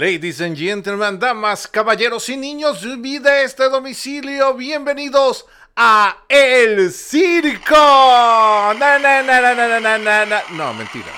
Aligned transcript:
Ladies 0.00 0.40
and 0.40 0.56
gentlemen, 0.56 1.18
damas, 1.18 1.68
caballeros 1.68 2.26
y 2.30 2.36
niños 2.38 2.80
de 2.80 3.44
este 3.44 3.68
domicilio, 3.68 4.54
bienvenidos 4.54 5.44
a 5.76 6.24
El 6.26 6.90
Circo. 6.90 7.76
Na, 8.78 8.98
na, 8.98 9.22
na. 9.22 10.42
No, 10.52 10.72
mentira. 10.72 11.12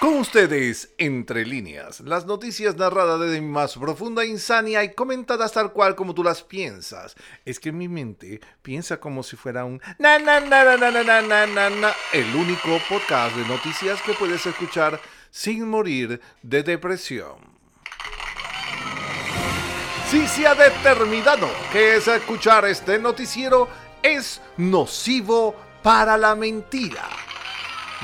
Con 0.00 0.16
ustedes, 0.16 0.94
entre 0.96 1.44
líneas, 1.44 2.00
las 2.00 2.24
noticias 2.24 2.74
narradas 2.74 3.20
desde 3.20 3.38
mi 3.38 3.48
más 3.48 3.76
profunda 3.76 4.24
insania 4.24 4.82
y 4.82 4.94
comentadas 4.94 5.52
tal 5.52 5.74
cual 5.74 5.94
como 5.94 6.14
tú 6.14 6.24
las 6.24 6.42
piensas. 6.42 7.14
Es 7.44 7.60
que 7.60 7.70
mi 7.70 7.86
mente 7.86 8.40
piensa 8.62 8.98
como 8.98 9.22
si 9.22 9.36
fuera 9.36 9.66
un 9.66 9.78
na 9.98 10.18
na 10.18 10.40
na 10.40 10.64
na 10.64 10.78
na 10.78 11.02
na 11.02 11.46
na 11.46 11.68
na, 11.68 11.92
el 12.14 12.34
único 12.34 12.80
podcast 12.88 13.36
de 13.36 13.44
noticias 13.44 14.00
que 14.00 14.14
puedes 14.14 14.46
escuchar 14.46 14.98
sin 15.30 15.68
morir 15.68 16.18
de 16.40 16.62
depresión. 16.62 17.51
Si 20.12 20.28
se 20.28 20.46
ha 20.46 20.54
determinado 20.54 21.48
que 21.72 21.96
es 21.96 22.06
escuchar 22.06 22.66
este 22.66 22.98
noticiero 22.98 23.66
es 24.02 24.42
nocivo 24.58 25.54
para 25.82 26.18
la 26.18 26.34
mentira. 26.34 27.08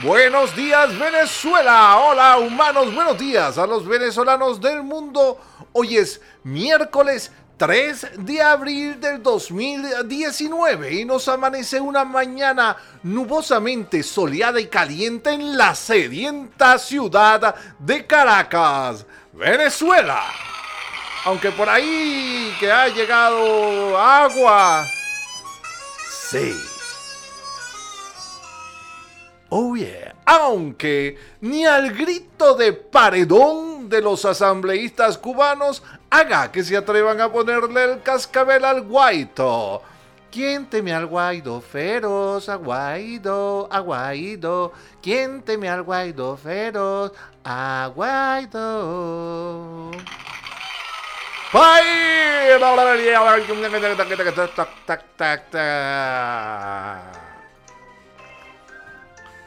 Buenos 0.03 0.57
días 0.57 0.99
Venezuela, 0.99 1.99
hola 1.99 2.39
humanos, 2.39 2.95
buenos 2.95 3.19
días 3.19 3.59
a 3.59 3.67
los 3.67 3.87
venezolanos 3.87 4.59
del 4.59 4.83
mundo. 4.83 5.39
Hoy 5.75 5.99
es 5.99 6.23
miércoles 6.45 7.31
3 7.59 8.13
de 8.21 8.41
abril 8.41 8.99
del 8.99 9.23
2019 9.23 10.95
y 10.95 11.05
nos 11.05 11.29
amanece 11.29 11.79
una 11.79 12.07
mañana 12.07 12.75
nubosamente 13.03 14.03
soleada 14.03 14.59
y 14.59 14.69
caliente 14.69 15.33
en 15.33 15.59
la 15.59 15.75
sedienta 15.75 16.79
ciudad 16.79 17.55
de 17.79 18.07
Caracas, 18.07 19.05
Venezuela. 19.35 20.23
Aunque 21.29 21.53
por 21.53 21.69
ahí 21.69 22.57
que 22.59 22.73
ha 22.73 22.89
llegado 22.89 23.99
agua. 23.99 24.87
Sí. 26.31 26.59
Oh 29.51 29.77
yeah. 29.77 30.15
Aunque 30.25 31.19
ni 31.43 31.67
al 31.67 31.93
grito 31.93 32.55
de 32.55 32.73
paredón 32.73 33.91
de 33.91 34.01
los 34.01 34.25
asambleístas 34.25 35.19
cubanos 35.19 35.83
haga 36.09 36.51
que 36.51 36.65
se 36.65 36.79
atrevan 36.79 37.21
a 37.21 37.31
ponerle 37.31 37.85
el 37.85 38.03
cascabel 38.03 38.65
al 38.65 38.81
guaito. 38.81 39.83
¿Quién 40.33 40.65
teme 40.71 40.95
al 40.95 41.05
guaido 41.05 41.61
feroz? 41.61 42.49
A 42.49 42.55
guaido, 42.55 43.69
a 43.71 43.81
guaido. 43.81 44.73
¿Quién 45.03 45.43
teme 45.43 45.69
al 45.69 45.83
guaido 45.83 46.39
feroz? 46.39 47.13
A 47.45 47.93
guaido. 47.95 49.91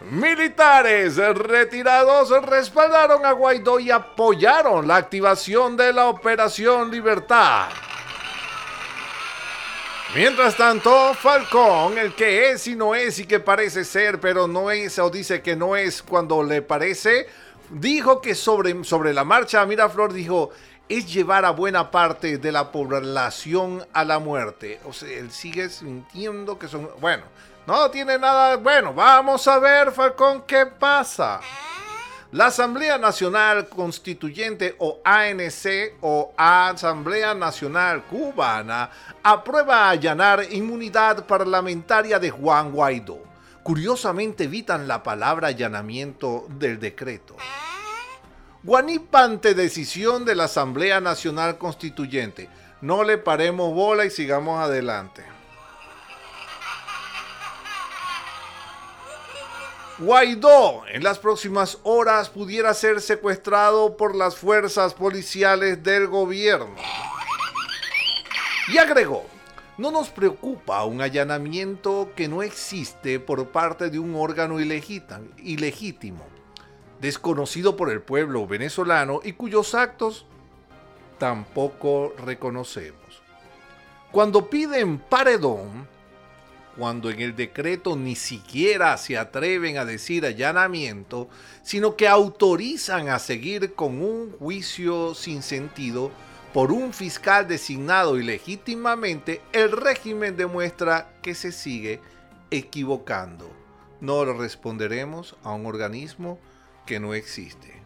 Militares 0.09 1.17
retirados 1.17 2.31
respaldaron 2.47 3.23
a 3.23 3.33
Guaidó 3.33 3.79
y 3.79 3.91
apoyaron 3.91 4.87
la 4.87 4.95
activación 4.95 5.77
de 5.77 5.93
la 5.93 6.07
Operación 6.07 6.89
Libertad. 6.89 7.67
Mientras 10.15 10.57
tanto, 10.57 11.13
Falcón, 11.13 11.99
el 11.99 12.15
que 12.15 12.49
es 12.49 12.65
y 12.65 12.75
no 12.75 12.95
es 12.95 13.19
y 13.19 13.25
que 13.25 13.39
parece 13.39 13.85
ser, 13.85 14.19
pero 14.19 14.47
no 14.47 14.71
es 14.71 14.97
o 14.97 15.11
dice 15.11 15.43
que 15.43 15.55
no 15.55 15.75
es 15.75 16.01
cuando 16.01 16.41
le 16.41 16.63
parece, 16.63 17.27
dijo 17.69 18.21
que 18.21 18.35
sobre, 18.35 18.83
sobre 18.83 19.13
la 19.13 19.23
marcha 19.23 19.65
Miraflor 19.65 20.11
dijo, 20.13 20.49
es 20.97 21.11
llevar 21.11 21.45
a 21.45 21.51
buena 21.51 21.89
parte 21.89 22.37
de 22.37 22.51
la 22.51 22.69
población 22.69 23.87
a 23.93 24.03
la 24.03 24.19
muerte. 24.19 24.81
O 24.85 24.91
sea, 24.91 25.09
él 25.09 25.31
sigue 25.31 25.69
sintiendo 25.69 26.59
que 26.59 26.67
son... 26.67 26.89
Bueno, 26.99 27.23
no 27.65 27.89
tiene 27.89 28.17
nada... 28.19 28.57
Bueno, 28.57 28.93
vamos 28.93 29.47
a 29.47 29.57
ver, 29.59 29.93
Falcón, 29.93 30.43
qué 30.45 30.65
pasa. 30.65 31.39
La 32.33 32.47
Asamblea 32.47 32.97
Nacional 32.97 33.69
Constituyente 33.69 34.75
o 34.79 34.99
ANC 35.05 35.95
o 36.01 36.33
Asamblea 36.35 37.33
Nacional 37.33 38.03
Cubana 38.03 38.89
aprueba 39.23 39.89
allanar 39.89 40.45
inmunidad 40.51 41.25
parlamentaria 41.25 42.19
de 42.19 42.31
Juan 42.31 42.71
Guaidó. 42.73 43.19
Curiosamente 43.63 44.43
evitan 44.43 44.89
la 44.89 45.03
palabra 45.03 45.49
allanamiento 45.49 46.47
del 46.49 46.79
decreto. 46.79 47.37
Guanipa 48.63 49.23
ante 49.23 49.55
decisión 49.55 50.23
de 50.23 50.35
la 50.35 50.43
Asamblea 50.43 51.01
Nacional 51.01 51.57
Constituyente. 51.57 52.47
No 52.79 53.03
le 53.03 53.17
paremos 53.17 53.73
bola 53.73 54.05
y 54.05 54.11
sigamos 54.11 54.61
adelante. 54.61 55.23
Guaidó 59.97 60.83
en 60.93 61.03
las 61.03 61.17
próximas 61.17 61.79
horas 61.81 62.29
pudiera 62.29 62.71
ser 62.75 63.01
secuestrado 63.01 63.97
por 63.97 64.15
las 64.15 64.35
fuerzas 64.35 64.93
policiales 64.93 65.81
del 65.81 66.05
gobierno. 66.05 66.75
Y 68.67 68.77
agregó, 68.77 69.25
no 69.79 69.89
nos 69.89 70.09
preocupa 70.09 70.85
un 70.85 71.01
allanamiento 71.01 72.11
que 72.15 72.27
no 72.27 72.43
existe 72.43 73.19
por 73.19 73.47
parte 73.47 73.89
de 73.89 73.97
un 73.97 74.13
órgano 74.15 74.59
ilegítimo 74.59 76.30
desconocido 77.01 77.75
por 77.75 77.89
el 77.89 78.01
pueblo 78.01 78.45
venezolano 78.45 79.19
y 79.23 79.33
cuyos 79.33 79.73
actos 79.73 80.25
tampoco 81.17 82.13
reconocemos. 82.23 83.21
Cuando 84.11 84.49
piden 84.49 84.99
paredón, 84.99 85.87
cuando 86.77 87.09
en 87.09 87.19
el 87.19 87.35
decreto 87.35 87.95
ni 87.95 88.15
siquiera 88.15 88.95
se 88.97 89.17
atreven 89.17 89.77
a 89.77 89.85
decir 89.85 90.25
allanamiento, 90.25 91.27
sino 91.63 91.95
que 91.95 92.07
autorizan 92.07 93.09
a 93.09 93.19
seguir 93.19 93.73
con 93.73 94.01
un 94.01 94.31
juicio 94.37 95.15
sin 95.15 95.41
sentido 95.41 96.11
por 96.53 96.71
un 96.71 96.93
fiscal 96.93 97.47
designado 97.47 98.19
ilegítimamente, 98.19 99.41
el 99.53 99.71
régimen 99.71 100.37
demuestra 100.37 101.13
que 101.21 101.33
se 101.33 101.51
sigue 101.51 101.99
equivocando. 102.51 103.49
No 104.01 104.25
lo 104.25 104.33
responderemos 104.33 105.35
a 105.43 105.53
un 105.53 105.65
organismo 105.65 106.37
que 106.85 106.99
no 106.99 107.13
existe. 107.13 107.81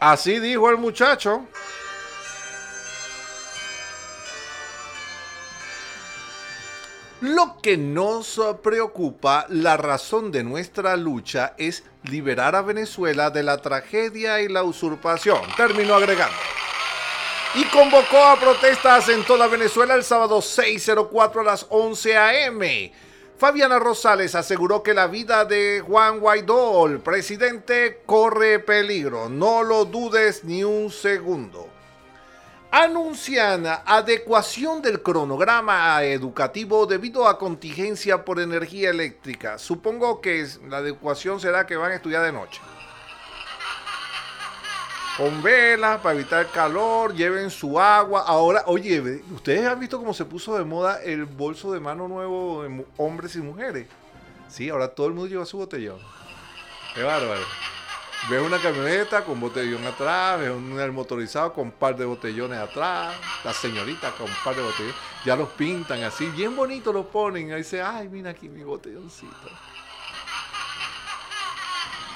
Así 0.00 0.38
dijo 0.38 0.70
el 0.70 0.76
muchacho. 0.76 1.46
Lo 7.20 7.56
que 7.60 7.76
nos 7.76 8.40
preocupa, 8.62 9.44
la 9.48 9.76
razón 9.76 10.30
de 10.30 10.44
nuestra 10.44 10.96
lucha 10.96 11.54
es 11.58 11.82
liberar 12.04 12.54
a 12.54 12.62
Venezuela 12.62 13.30
de 13.30 13.42
la 13.42 13.58
tragedia 13.58 14.40
y 14.40 14.46
la 14.46 14.62
usurpación. 14.62 15.40
Terminó 15.56 15.96
agregando. 15.96 16.36
Y 17.56 17.64
convocó 17.64 18.22
a 18.22 18.38
protestas 18.38 19.08
en 19.08 19.24
toda 19.24 19.48
Venezuela 19.48 19.94
el 19.94 20.04
sábado 20.04 20.40
604 20.40 21.40
a 21.40 21.44
las 21.44 21.66
11 21.70 22.16
a.m. 22.16 22.92
Fabiana 23.38 23.78
Rosales 23.78 24.34
aseguró 24.34 24.82
que 24.82 24.94
la 24.94 25.06
vida 25.06 25.44
de 25.44 25.80
Juan 25.86 26.18
Guaidó, 26.18 26.88
el 26.88 26.98
presidente, 26.98 28.02
corre 28.04 28.58
peligro. 28.58 29.28
No 29.28 29.62
lo 29.62 29.84
dudes 29.84 30.42
ni 30.42 30.64
un 30.64 30.90
segundo. 30.90 31.68
Anuncian 32.72 33.64
adecuación 33.64 34.82
del 34.82 35.02
cronograma 35.02 36.02
educativo 36.02 36.84
debido 36.86 37.28
a 37.28 37.38
contingencia 37.38 38.24
por 38.24 38.40
energía 38.40 38.90
eléctrica. 38.90 39.56
Supongo 39.56 40.20
que 40.20 40.44
la 40.68 40.78
adecuación 40.78 41.38
será 41.38 41.64
que 41.64 41.76
van 41.76 41.92
a 41.92 41.94
estudiar 41.94 42.24
de 42.24 42.32
noche 42.32 42.60
con 45.18 45.42
velas 45.42 46.00
para 46.00 46.14
evitar 46.14 46.46
calor, 46.46 47.12
lleven 47.12 47.50
su 47.50 47.80
agua. 47.80 48.22
Ahora, 48.24 48.62
oye, 48.66 49.20
¿ustedes 49.34 49.66
han 49.66 49.80
visto 49.80 49.98
cómo 49.98 50.14
se 50.14 50.24
puso 50.24 50.56
de 50.56 50.64
moda 50.64 51.02
el 51.02 51.24
bolso 51.24 51.72
de 51.72 51.80
mano 51.80 52.06
nuevo 52.06 52.62
de 52.62 52.86
hombres 52.98 53.34
y 53.34 53.40
mujeres? 53.40 53.88
Sí, 54.48 54.70
ahora 54.70 54.86
todo 54.86 55.08
el 55.08 55.14
mundo 55.14 55.28
lleva 55.28 55.44
su 55.44 55.58
botellón. 55.58 55.98
Qué 56.94 57.02
bárbaro. 57.02 57.42
Ves 58.30 58.40
una 58.40 58.58
camioneta 58.58 59.24
con 59.24 59.40
botellón 59.40 59.84
atrás, 59.88 60.38
ves 60.38 60.50
un 60.50 60.94
motorizado 60.94 61.52
con 61.52 61.64
un 61.64 61.72
par 61.72 61.96
de 61.96 62.04
botellones 62.04 62.58
atrás, 62.58 63.16
la 63.44 63.52
señorita 63.52 64.12
con 64.12 64.28
un 64.28 64.36
par 64.44 64.54
de 64.54 64.62
botellones, 64.62 64.96
ya 65.24 65.34
los 65.34 65.48
pintan 65.50 66.02
así, 66.04 66.26
bien 66.26 66.54
bonito 66.54 66.92
los 66.92 67.06
ponen, 67.06 67.52
ahí 67.52 67.58
dice, 67.58 67.82
ay, 67.82 68.08
mira 68.08 68.30
aquí 68.30 68.48
mi 68.48 68.62
botelloncito. 68.62 69.50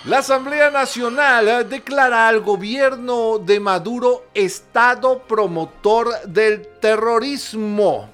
La 0.04 0.18
Asamblea 0.18 0.68
Nacional 0.72 1.68
declara 1.68 2.26
al 2.26 2.40
gobierno 2.40 3.38
de 3.38 3.60
Maduro 3.60 4.24
Estado 4.34 5.20
promotor 5.20 6.22
del 6.22 6.66
terrorismo. 6.80 8.10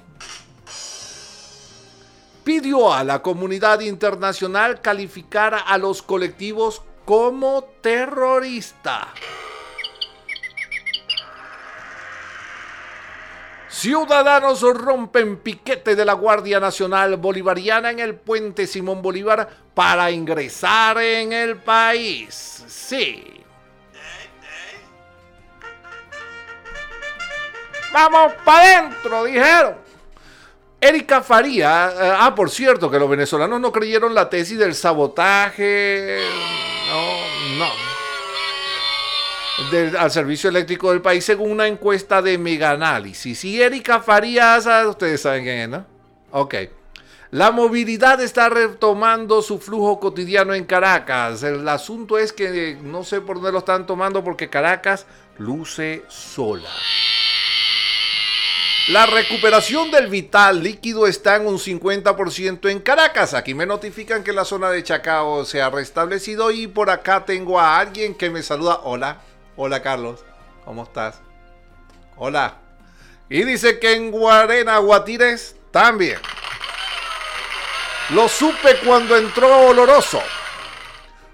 Pidió 2.43 2.93
a 2.93 3.03
la 3.03 3.23
comunidad 3.23 3.79
internacional 3.79 4.81
calificar 4.81 5.63
a 5.65 5.79
los 5.79 6.03
colectivos 6.03 6.83
como 7.05 7.63
terrorista. 7.81 9.07
Ciudadanos 13.69 14.61
rompen 14.61 15.37
piquete 15.37 15.95
de 15.95 16.03
la 16.03 16.13
Guardia 16.13 16.59
Nacional 16.59 17.17
Bolivariana 17.17 17.91
en 17.91 17.99
el 17.99 18.15
puente 18.15 18.65
Simón 18.65 19.01
Bolívar 19.01 19.47
para 19.75 20.09
ingresar 20.09 20.97
en 20.97 21.31
el 21.31 21.57
país. 21.57 22.63
Sí. 22.67 23.43
Vamos 27.93 28.33
para 28.43 28.79
adentro, 28.79 29.23
dijeron. 29.25 29.75
Erika 30.81 31.21
Faría, 31.21 31.91
eh, 31.91 32.13
ah, 32.19 32.33
por 32.33 32.49
cierto, 32.49 32.89
que 32.89 32.97
los 32.97 33.09
venezolanos 33.09 33.59
no 33.59 33.71
creyeron 33.71 34.15
la 34.15 34.29
tesis 34.29 34.57
del 34.57 34.73
sabotaje. 34.73 36.21
No, 36.89 37.65
no 37.65 37.88
al 39.97 40.11
servicio 40.11 40.49
eléctrico 40.49 40.91
del 40.91 41.01
país 41.01 41.25
según 41.25 41.51
una 41.51 41.67
encuesta 41.67 42.21
de 42.21 42.37
Mega 42.37 42.71
Análisis. 42.71 43.43
Y 43.45 43.61
Erika 43.61 43.99
Farías, 44.01 44.67
ah, 44.67 44.87
ustedes 44.87 45.21
saben 45.21 45.43
quién 45.43 45.57
es, 45.59 45.69
¿no? 45.69 45.85
Ok. 46.31 46.55
La 47.31 47.51
movilidad 47.51 48.19
está 48.21 48.49
retomando 48.49 49.43
su 49.43 49.59
flujo 49.59 49.99
cotidiano 49.99 50.55
en 50.55 50.65
Caracas. 50.65 51.43
El 51.43 51.67
asunto 51.69 52.17
es 52.17 52.33
que 52.33 52.77
no 52.81 53.03
sé 53.03 53.21
por 53.21 53.35
dónde 53.35 53.51
lo 53.51 53.59
están 53.59 53.85
tomando 53.85 54.23
porque 54.23 54.49
Caracas 54.49 55.05
luce 55.37 56.03
sola. 56.07 56.69
La 58.89 59.05
recuperación 59.05 59.91
del 59.91 60.07
vital 60.07 60.63
líquido 60.63 61.05
está 61.05 61.35
en 61.35 61.45
un 61.45 61.59
50% 61.59 62.71
en 62.71 62.79
Caracas. 62.79 63.35
Aquí 63.35 63.53
me 63.53 63.67
notifican 63.67 64.23
que 64.23 64.33
la 64.33 64.45
zona 64.45 64.71
de 64.71 64.81
Chacao 64.81 65.45
se 65.45 65.61
ha 65.61 65.69
restablecido 65.69 66.49
y 66.49 66.65
por 66.65 66.89
acá 66.89 67.23
tengo 67.23 67.59
a 67.59 67.77
alguien 67.77 68.15
que 68.15 68.31
me 68.31 68.41
saluda. 68.41 68.79
Hola. 68.83 69.28
Hola 69.61 69.81
Carlos, 69.81 70.23
¿cómo 70.63 70.83
estás? 70.83 71.19
Hola. 72.15 72.59
Y 73.29 73.43
dice 73.43 73.77
que 73.77 73.91
en 73.91 74.09
Guarena, 74.09 74.77
Guatires, 74.77 75.53
también. 75.69 76.17
Lo 78.11 78.29
supe 78.29 78.77
cuando 78.85 79.17
entró 79.17 79.67
oloroso. 79.67 80.21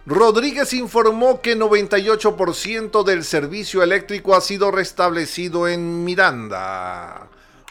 Rodríguez 0.07 0.73
informó 0.73 1.39
que 1.39 1.55
98% 1.55 3.03
del 3.03 3.23
servicio 3.23 3.83
eléctrico 3.83 4.33
ha 4.33 4.41
sido 4.41 4.71
restablecido 4.71 5.67
en 5.67 6.03
Miranda. 6.03 7.27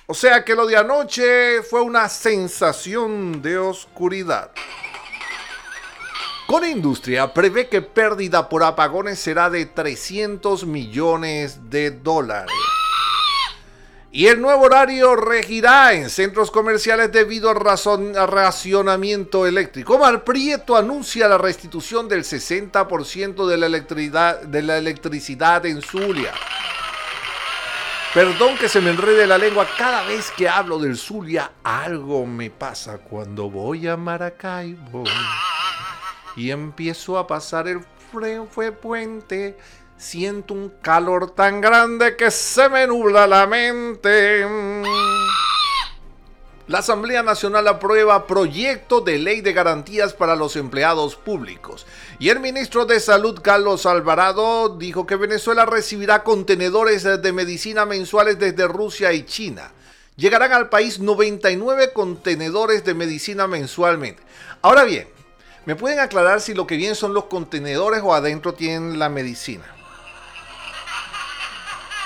O 0.07 0.15
sea 0.15 0.45
que 0.45 0.55
lo 0.55 0.67
de 0.67 0.77
anoche 0.77 1.63
fue 1.63 1.81
una 1.81 2.09
sensación 2.09 3.43
de 3.43 3.59
oscuridad. 3.59 4.53
Con 6.47 6.63
Industria 6.65 7.33
prevé 7.33 7.69
que 7.69 7.81
pérdida 7.81 8.51
por 8.51 8.63
apagones 8.63 9.19
será 9.19 9.49
de 9.49 9.65
300 9.65 10.67
millones 10.67 11.71
de 11.71 11.91
dólares. 11.91 12.53
Y 14.13 14.27
el 14.27 14.41
nuevo 14.41 14.65
horario 14.65 15.17
regirá 15.17 15.95
en 15.95 16.11
centros 16.11 16.51
comerciales 16.51 17.11
debido 17.11 17.51
al 17.51 18.29
racionamiento 18.29 19.47
eléctrico. 19.47 19.95
Omar 19.95 20.23
Prieto 20.23 20.77
anuncia 20.77 21.27
la 21.29 21.39
restitución 21.39 22.09
del 22.09 22.23
60% 22.23 23.47
de 23.47 23.57
la, 23.57 23.67
electricidad, 23.67 24.43
de 24.43 24.63
la 24.63 24.77
electricidad 24.77 25.65
en 25.67 25.81
Zulia. 25.81 26.33
Perdón 28.13 28.57
que 28.59 28.69
se 28.69 28.81
me 28.81 28.91
enrede 28.91 29.27
la 29.27 29.39
lengua 29.39 29.67
cada 29.77 30.07
vez 30.07 30.31
que 30.31 30.49
hablo 30.49 30.79
del 30.79 30.97
Zulia. 30.97 31.51
Algo 31.65 32.27
me 32.27 32.51
pasa 32.51 32.99
cuando 32.99 33.51
voy 33.51 33.89
a 33.89 33.97
Maracaibo 33.97 35.03
y 36.37 36.51
empiezo 36.51 37.19
a 37.19 37.27
pasar 37.27 37.69
el 37.69 37.81
fue 38.49 38.71
puente. 38.71 39.57
Siento 39.97 40.55
un 40.55 40.73
calor 40.83 41.31
tan 41.31 41.61
grande 41.61 42.17
que 42.17 42.31
se 42.31 42.69
me 42.69 42.87
nubla 42.87 43.27
la 43.27 43.47
mente. 43.47 44.47
La 46.67 46.79
Asamblea 46.79 47.23
Nacional 47.23 47.67
aprueba 47.69 48.27
proyecto 48.27 49.01
de 49.01 49.19
ley 49.19 49.41
de 49.41 49.53
garantías 49.53 50.15
para 50.15 50.37
los 50.37 50.57
empleados 50.57 51.17
públicos. 51.17 51.87
Y 52.19 52.31
el 52.31 52.41
ministro 52.41 52.87
de 52.87 53.01
Salud, 53.01 53.41
Carlos 53.43 53.85
Alvarado, 53.85 54.71
dijo 54.71 55.07
que 55.07 55.17
Venezuela 55.17 55.67
recibirá 55.67 56.23
contenedores 56.23 57.03
de 57.03 57.33
medicina 57.33 57.85
mensuales 57.85 58.39
desde 58.39 58.69
Rusia 58.69 59.13
y 59.13 59.25
China. 59.27 59.73
Llegarán 60.17 60.53
al 60.53 60.69
país 60.69 61.01
99 61.01 61.93
contenedores 61.93 62.85
de 62.85 62.95
medicina 62.95 63.47
mensualmente. 63.49 64.23
Ahora 64.63 64.85
bien, 64.85 65.09
¿Me 65.67 65.77
pueden 65.77 65.99
aclarar 65.99 66.41
si 66.41 66.53
lo 66.53 66.67
que 66.67 66.77
vienen 66.77 66.95
son 66.95 67.15
los 67.15 67.25
contenedores 67.25 68.03
o 68.03 68.15
adentro 68.15 68.55
tienen 68.55 68.99
la 68.99 69.09
medicina? 69.09 69.65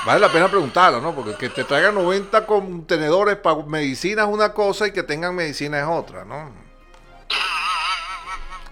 Vale 0.06 0.20
la 0.20 0.32
pena 0.32 0.48
preguntarlo, 0.48 1.00
¿no? 1.00 1.14
Porque 1.14 1.34
que 1.34 1.48
te 1.48 1.64
traigan 1.64 1.94
90 1.96 2.46
contenedores 2.46 3.36
para 3.36 3.62
medicina 3.64 4.22
es 4.22 4.28
una 4.28 4.52
cosa 4.52 4.86
y 4.86 4.92
que 4.92 5.02
tengan 5.02 5.34
medicina 5.34 5.80
es 5.80 5.86
otra, 5.86 6.24
¿no? 6.24 6.50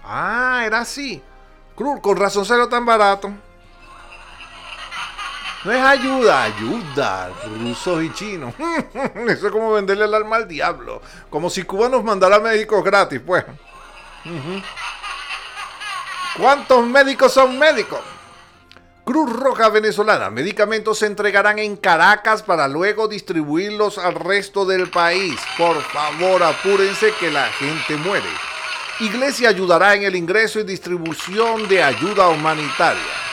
Ah, 0.05 0.63
era 0.65 0.81
así. 0.81 1.21
Cruz, 1.75 2.01
con 2.01 2.17
razón 2.17 2.45
salió 2.45 2.69
tan 2.69 2.87
barato. 2.87 3.33
No 5.65 5.73
es 5.73 5.83
ayuda, 5.83 6.45
ayuda, 6.45 7.31
rusos 7.59 8.05
y 8.05 8.13
chinos. 8.13 8.55
Eso 9.29 9.47
es 9.49 9.53
como 9.53 9.73
venderle 9.73 10.05
el 10.05 10.15
alma 10.15 10.37
al 10.37 10.47
diablo. 10.47 11.03
Como 11.29 11.51
si 11.51 11.65
Cuba 11.65 11.89
nos 11.89 12.05
mandara 12.05 12.39
médicos 12.39 12.85
gratis, 12.85 13.21
pues. 13.27 13.45
¿Cuántos 16.37 16.87
médicos 16.87 17.33
son 17.33 17.59
médicos? 17.59 18.01
Cruz 19.05 19.33
Roja 19.33 19.69
Venezolana. 19.69 20.31
Medicamentos 20.31 20.99
se 20.99 21.07
entregarán 21.07 21.61
en 21.61 21.77
Caracas 21.77 22.43
para 22.43 22.67
luego 22.67 23.07
distribuirlos 23.07 23.99
al 23.99 24.17
resto 24.17 24.65
del 24.67 24.91
país. 24.91 25.39
Por 25.57 25.81
favor, 25.81 26.43
apúrense 26.43 27.13
que 27.21 27.31
la 27.31 27.47
gente 27.53 27.97
muere. 27.97 28.29
Iglesia 28.99 29.51
ayudará 29.51 29.95
en 29.95 30.03
el 30.03 30.17
ingreso 30.17 30.59
y 30.59 30.65
distribución 30.65 31.69
de 31.69 31.83
ayuda 31.83 32.29
humanitaria. 32.29 33.27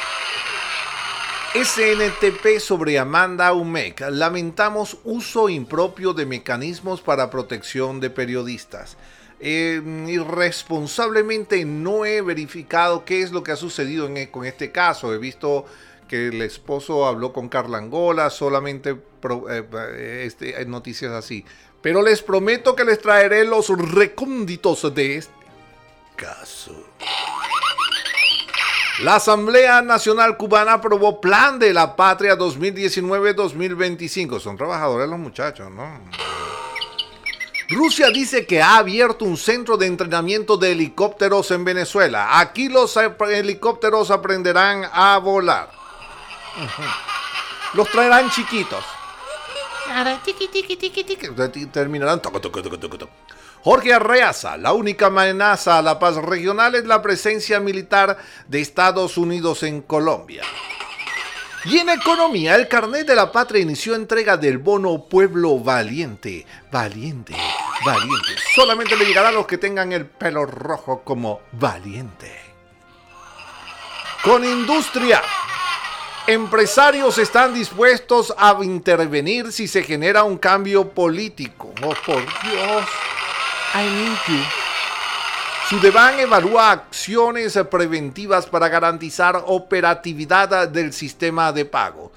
SNTP 1.55 2.59
sobre 2.59 2.99
Amanda 2.99 3.53
Umec. 3.53 4.01
Lamentamos 4.09 4.97
uso 5.03 5.49
impropio 5.49 6.13
de 6.13 6.25
mecanismos 6.25 7.01
para 7.01 7.29
protección 7.29 7.99
de 7.99 8.09
periodistas. 8.09 8.97
Em, 9.45 10.07
irresponsablemente 10.07 11.65
no 11.65 12.05
he 12.05 12.21
verificado 12.21 13.03
qué 13.03 13.21
es 13.21 13.33
lo 13.33 13.43
que 13.43 13.51
ha 13.51 13.57
sucedido 13.57 14.07
e, 14.07 14.31
con 14.31 14.45
este 14.45 14.71
caso. 14.71 15.13
He 15.13 15.17
visto 15.17 15.65
que 16.07 16.29
el 16.29 16.41
esposo 16.41 17.05
habló 17.05 17.33
con 17.33 17.49
Carla 17.49 17.77
Angola, 17.77 18.29
solamente 18.29 18.95
eh, 19.49 20.23
este, 20.25 20.65
noticias 20.65 21.11
así. 21.11 21.43
Pero 21.81 22.01
les 22.01 22.21
prometo 22.21 22.73
que 22.73 22.85
les 22.85 23.01
traeré 23.01 23.43
los 23.43 23.67
recónditos 23.67 24.95
de 24.95 25.17
este 25.17 25.33
caso. 26.15 26.81
La 29.01 29.17
Asamblea 29.17 29.81
Nacional 29.81 30.37
Cubana 30.37 30.75
aprobó 30.75 31.19
Plan 31.19 31.59
de 31.59 31.73
la 31.73 31.97
Patria 31.97 32.37
2019-2025. 32.37 34.39
Son 34.39 34.55
trabajadores 34.55 35.09
los 35.09 35.19
muchachos, 35.19 35.69
¿no? 35.69 35.99
Rusia 37.69 38.09
dice 38.09 38.45
que 38.45 38.61
ha 38.61 38.77
abierto 38.77 39.25
un 39.25 39.37
centro 39.37 39.77
de 39.77 39.87
entrenamiento 39.87 40.57
de 40.57 40.71
helicópteros 40.71 41.51
en 41.51 41.63
Venezuela. 41.63 42.39
Aquí 42.39 42.69
los 42.69 42.97
helicópteros 42.97 44.11
aprenderán 44.11 44.83
a 44.91 45.17
volar. 45.17 45.71
Los 47.73 47.89
traerán 47.89 48.29
chiquitos. 48.29 48.83
Terminarán. 51.71 52.21
Jorge 53.63 53.93
Arreaza, 53.93 54.57
la 54.57 54.73
única 54.73 55.07
amenaza 55.07 55.77
a 55.77 55.81
la 55.81 55.97
paz 55.97 56.15
regional 56.15 56.75
es 56.75 56.85
la 56.85 57.01
presencia 57.01 57.59
militar 57.61 58.17
de 58.47 58.59
Estados 58.59 59.17
Unidos 59.17 59.63
en 59.63 59.81
Colombia. 59.81 60.43
Y 61.65 61.77
en 61.77 61.89
economía, 61.89 62.55
el 62.55 62.67
carnet 62.67 63.07
de 63.07 63.15
la 63.15 63.31
patria 63.31 63.61
inició 63.61 63.95
entrega 63.95 64.35
del 64.35 64.57
bono 64.57 65.05
Pueblo 65.05 65.59
Valiente. 65.59 66.45
Valiente, 66.69 67.33
valiente. 67.85 68.35
Solamente 68.53 68.97
le 68.97 69.05
llegará 69.05 69.29
a 69.29 69.31
los 69.31 69.47
que 69.47 69.57
tengan 69.57 69.93
el 69.93 70.05
pelo 70.05 70.45
rojo 70.45 71.03
como 71.05 71.41
valiente. 71.53 72.37
Con 74.23 74.43
industria. 74.43 75.21
Empresarios 76.27 77.17
están 77.17 77.53
dispuestos 77.53 78.33
a 78.37 78.57
intervenir 78.61 79.51
si 79.51 79.67
se 79.67 79.83
genera 79.83 80.23
un 80.23 80.37
cambio 80.37 80.89
político. 80.89 81.73
Oh, 81.81 81.93
por 82.05 82.21
Dios. 82.43 82.85
I 83.75 83.83
need 83.83 84.17
you. 84.27 84.62
Sudeban 85.69 86.19
evalúa 86.19 86.71
acciones 86.71 87.57
preventivas 87.71 88.45
para 88.45 88.67
garantizar 88.67 89.43
operatividad 89.47 90.67
del 90.67 90.91
sistema 90.91 91.53
de 91.53 91.63
pago. 91.63 92.11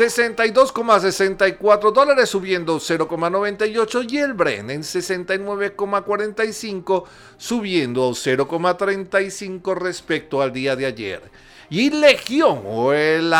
62,64 0.00 1.92
dólares 1.92 2.30
subiendo 2.30 2.78
0,98 2.78 4.10
y 4.10 4.16
el 4.16 4.32
Bren 4.32 4.70
en 4.70 4.80
69,45 4.80 7.04
subiendo 7.36 8.08
0,35 8.10 9.76
respecto 9.76 10.40
al 10.40 10.52
día 10.52 10.74
de 10.74 10.86
ayer. 10.86 11.20
Y 11.68 11.90
Legión, 11.90 12.62
o 12.66 12.92
el, 12.92 13.32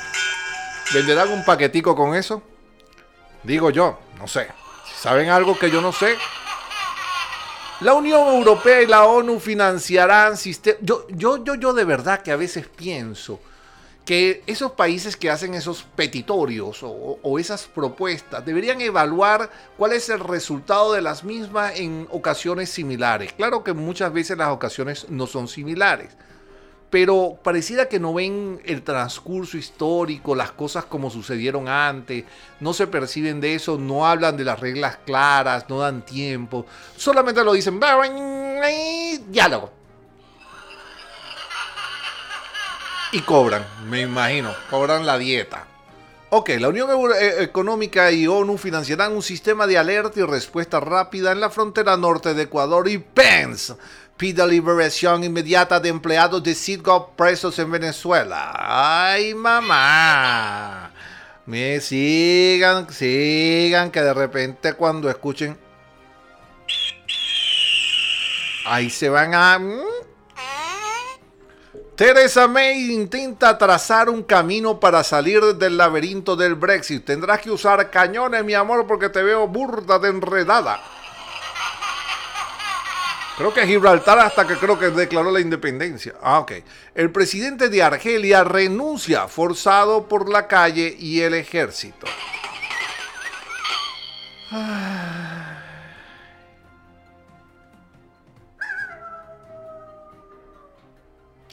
¿Venderán 0.93 1.29
un 1.29 1.45
paquetico 1.45 1.95
con 1.95 2.15
eso? 2.15 2.41
Digo 3.43 3.69
yo, 3.69 3.99
no 4.17 4.27
sé. 4.27 4.47
¿Saben 4.99 5.29
algo 5.29 5.59
que 5.59 5.69
yo 5.69 5.81
no 5.81 5.91
sé? 5.91 6.17
La 7.81 7.93
Unión 7.93 8.27
Europea 8.27 8.81
y 8.81 8.87
la 8.87 9.05
ONU 9.05 9.39
financiarán 9.39 10.37
sistemas... 10.37 10.79
Yo, 10.81 11.07
yo, 11.09 11.43
yo, 11.43 11.55
yo 11.55 11.73
de 11.73 11.83
verdad 11.83 12.21
que 12.21 12.31
a 12.31 12.35
veces 12.35 12.67
pienso 12.67 13.39
que 14.11 14.43
esos 14.45 14.73
países 14.73 15.15
que 15.15 15.29
hacen 15.29 15.53
esos 15.53 15.83
petitorios 15.83 16.81
o, 16.83 17.39
esas 17.39 17.63
propuestas 17.63 18.45
deberían 18.45 18.81
evaluar 18.81 19.49
cuál 19.77 19.93
es 19.93 20.09
el 20.09 20.19
resultado 20.19 20.91
de 20.91 21.01
las 21.01 21.23
mismas 21.23 21.79
en 21.79 22.09
ocasiones 22.11 22.69
similares. 22.69 23.31
Claro 23.31 23.63
que 23.63 23.71
muchas 23.71 24.11
veces 24.11 24.37
las 24.37 24.49
ocasiones 24.49 25.05
no 25.07 25.27
son 25.27 25.47
similares, 25.47 26.09
pero 26.89 27.39
pareciera 27.41 27.87
que 27.87 28.01
no 28.01 28.13
ven 28.13 28.61
el 28.65 28.81
transcurso 28.81 29.55
histórico, 29.55 30.35
las 30.35 30.51
cosas 30.51 30.83
como 30.83 31.09
sucedieron 31.09 31.69
antes, 31.69 32.25
no 32.59 32.73
se 32.73 32.87
perciben 32.87 33.39
de 33.39 33.55
eso, 33.55 33.77
no 33.77 34.05
hablan 34.05 34.35
de 34.35 34.43
las 34.43 34.59
reglas 34.59 34.97
claras, 35.05 35.69
no 35.69 35.79
dan 35.79 36.05
tiempo, 36.05 36.65
solamente 36.97 37.45
lo 37.45 37.53
dicen, 37.53 37.79
diálogo 39.29 39.80
y 43.11 43.21
cobran, 43.21 43.65
me 43.87 44.01
imagino, 44.01 44.53
cobran 44.69 45.05
la 45.05 45.17
dieta. 45.17 45.67
Ok, 46.29 46.51
la 46.59 46.69
Unión 46.69 46.89
eh, 47.19 47.43
Económica 47.43 48.09
y 48.11 48.25
ONU 48.25 48.57
financiarán 48.57 49.11
un 49.11 49.21
sistema 49.21 49.67
de 49.67 49.77
alerta 49.77 50.19
y 50.19 50.23
respuesta 50.23 50.79
rápida 50.79 51.33
en 51.33 51.41
la 51.41 51.49
frontera 51.49 51.97
norte 51.97 52.33
de 52.33 52.43
Ecuador 52.43 52.87
y 52.87 52.99
Pence 52.99 53.73
pide 54.21 54.45
liberación 54.45 55.23
inmediata 55.23 55.79
de 55.79 55.89
empleados 55.89 56.43
de 56.43 56.53
Citgo 56.53 57.11
presos 57.17 57.57
en 57.57 57.71
Venezuela. 57.71 58.53
¡Ay, 58.55 59.33
mamá! 59.33 60.91
Me 61.47 61.81
sigan, 61.81 62.87
sigan, 62.93 63.89
que 63.89 64.01
de 64.01 64.13
repente 64.13 64.73
cuando 64.73 65.09
escuchen... 65.09 65.57
Ahí 68.67 68.91
se 68.91 69.09
van 69.09 69.33
a... 69.33 69.59
Theresa 71.95 72.47
May 72.47 72.91
intenta 72.91 73.57
trazar 73.57 74.09
un 74.09 74.23
camino 74.23 74.79
para 74.79 75.03
salir 75.03 75.41
del 75.55 75.77
laberinto 75.77 76.35
del 76.35 76.55
Brexit. 76.55 77.05
Tendrás 77.05 77.41
que 77.41 77.51
usar 77.51 77.91
cañones, 77.91 78.43
mi 78.43 78.53
amor, 78.53 78.87
porque 78.87 79.09
te 79.09 79.21
veo 79.21 79.47
burda 79.47 79.99
de 79.99 80.09
enredada. 80.09 80.81
Creo 83.37 83.53
que 83.53 83.65
Gibraltar 83.65 84.19
hasta 84.19 84.45
que 84.45 84.55
creo 84.55 84.77
que 84.77 84.89
declaró 84.89 85.31
la 85.31 85.39
independencia. 85.39 86.13
Ah, 86.21 86.39
ok. 86.39 86.51
El 86.95 87.11
presidente 87.11 87.69
de 87.69 87.81
Argelia 87.81 88.43
renuncia 88.43 89.27
forzado 89.27 90.07
por 90.07 90.29
la 90.29 90.47
calle 90.47 90.95
y 90.99 91.21
el 91.21 91.33
ejército. 91.33 92.07
Ah. 94.51 95.20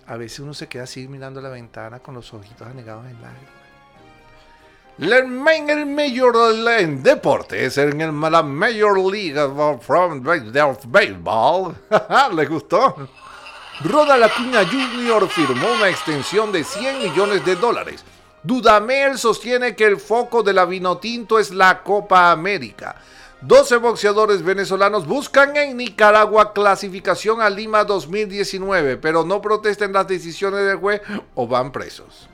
A 0.09 0.17
veces 0.17 0.41
uno 0.41 0.55
se 0.55 0.67
queda 0.69 0.85
así 0.85 1.07
mirando 1.07 1.41
la 1.41 1.51
ventana 1.51 2.01
con 2.01 2.15
los 2.15 2.33
ojitos 2.33 2.67
anegados 2.67 3.05
en 3.07 3.21
lágrimas. 3.21 3.59
En 5.01 5.71
el 5.71 5.87
Major 5.87 6.35
en 6.81 7.03
deportes, 7.03 7.79
en 7.79 8.21
la 8.21 8.43
Major 8.43 8.99
League 8.99 9.39
from, 9.81 10.25
Baseball, 10.87 11.77
¿le 12.35 12.47
gustó? 12.47 12.97
Roda 13.85 14.17
Lacuña 14.17 14.65
Jr. 14.65 15.29
firmó 15.29 15.73
una 15.73 15.89
extensión 15.89 16.51
de 16.51 16.65
100 16.65 16.99
millones 16.99 17.45
de 17.45 17.55
dólares. 17.55 18.03
Dudamel 18.43 19.19
sostiene 19.19 19.77
que 19.77 19.85
el 19.85 19.99
foco 19.99 20.43
de 20.43 20.55
la 20.55 20.65
Vinotinto 20.65 21.39
es 21.39 21.51
la 21.51 21.83
Copa 21.83 22.33
América. 22.33 22.97
12 23.41 23.77
boxeadores 23.77 24.43
venezolanos 24.43 25.07
buscan 25.07 25.57
en 25.57 25.77
Nicaragua 25.77 26.53
clasificación 26.53 27.41
a 27.41 27.49
Lima 27.49 27.85
2019, 27.85 28.97
pero 28.97 29.25
no 29.25 29.41
protesten 29.41 29.93
las 29.93 30.09
decisiones 30.09 30.67
del 30.67 30.79
juez 30.79 31.03
o 31.37 31.47
van 31.47 31.71
presos. 31.71 32.29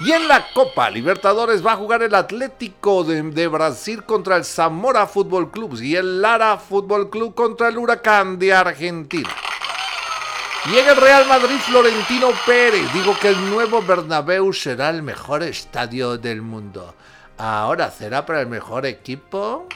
Y 0.00 0.12
en 0.12 0.28
la 0.28 0.46
Copa 0.52 0.90
Libertadores 0.90 1.64
va 1.64 1.72
a 1.72 1.76
jugar 1.76 2.02
el 2.02 2.14
Atlético 2.14 3.04
de, 3.04 3.22
de, 3.22 3.46
Brasil 3.46 4.02
contra 4.04 4.36
el 4.36 4.44
Zamora 4.44 5.06
Fútbol 5.06 5.50
Club 5.50 5.80
y 5.80 5.96
el 5.96 6.20
Lara 6.20 6.58
Fútbol 6.58 7.08
Club 7.08 7.34
contra 7.34 7.68
el 7.68 7.78
Huracán 7.78 8.38
de 8.38 8.52
Argentina. 8.52 9.30
Y 10.70 10.76
en 10.76 10.88
el 10.88 10.96
Real 10.96 11.26
Madrid, 11.26 11.56
Florentino 11.60 12.30
Pérez 12.44 12.92
dijo 12.92 13.16
que 13.18 13.28
el 13.28 13.50
nuevo 13.50 13.80
Bernabéu 13.80 14.52
será 14.52 14.90
el 14.90 15.02
mejor 15.02 15.42
estadio 15.42 16.18
del 16.18 16.42
mundo. 16.42 16.94
Ahora 17.38 17.90
será 17.90 18.24
para 18.24 18.40
el 18.40 18.46
mejor 18.46 18.86
equipo. 18.86 19.66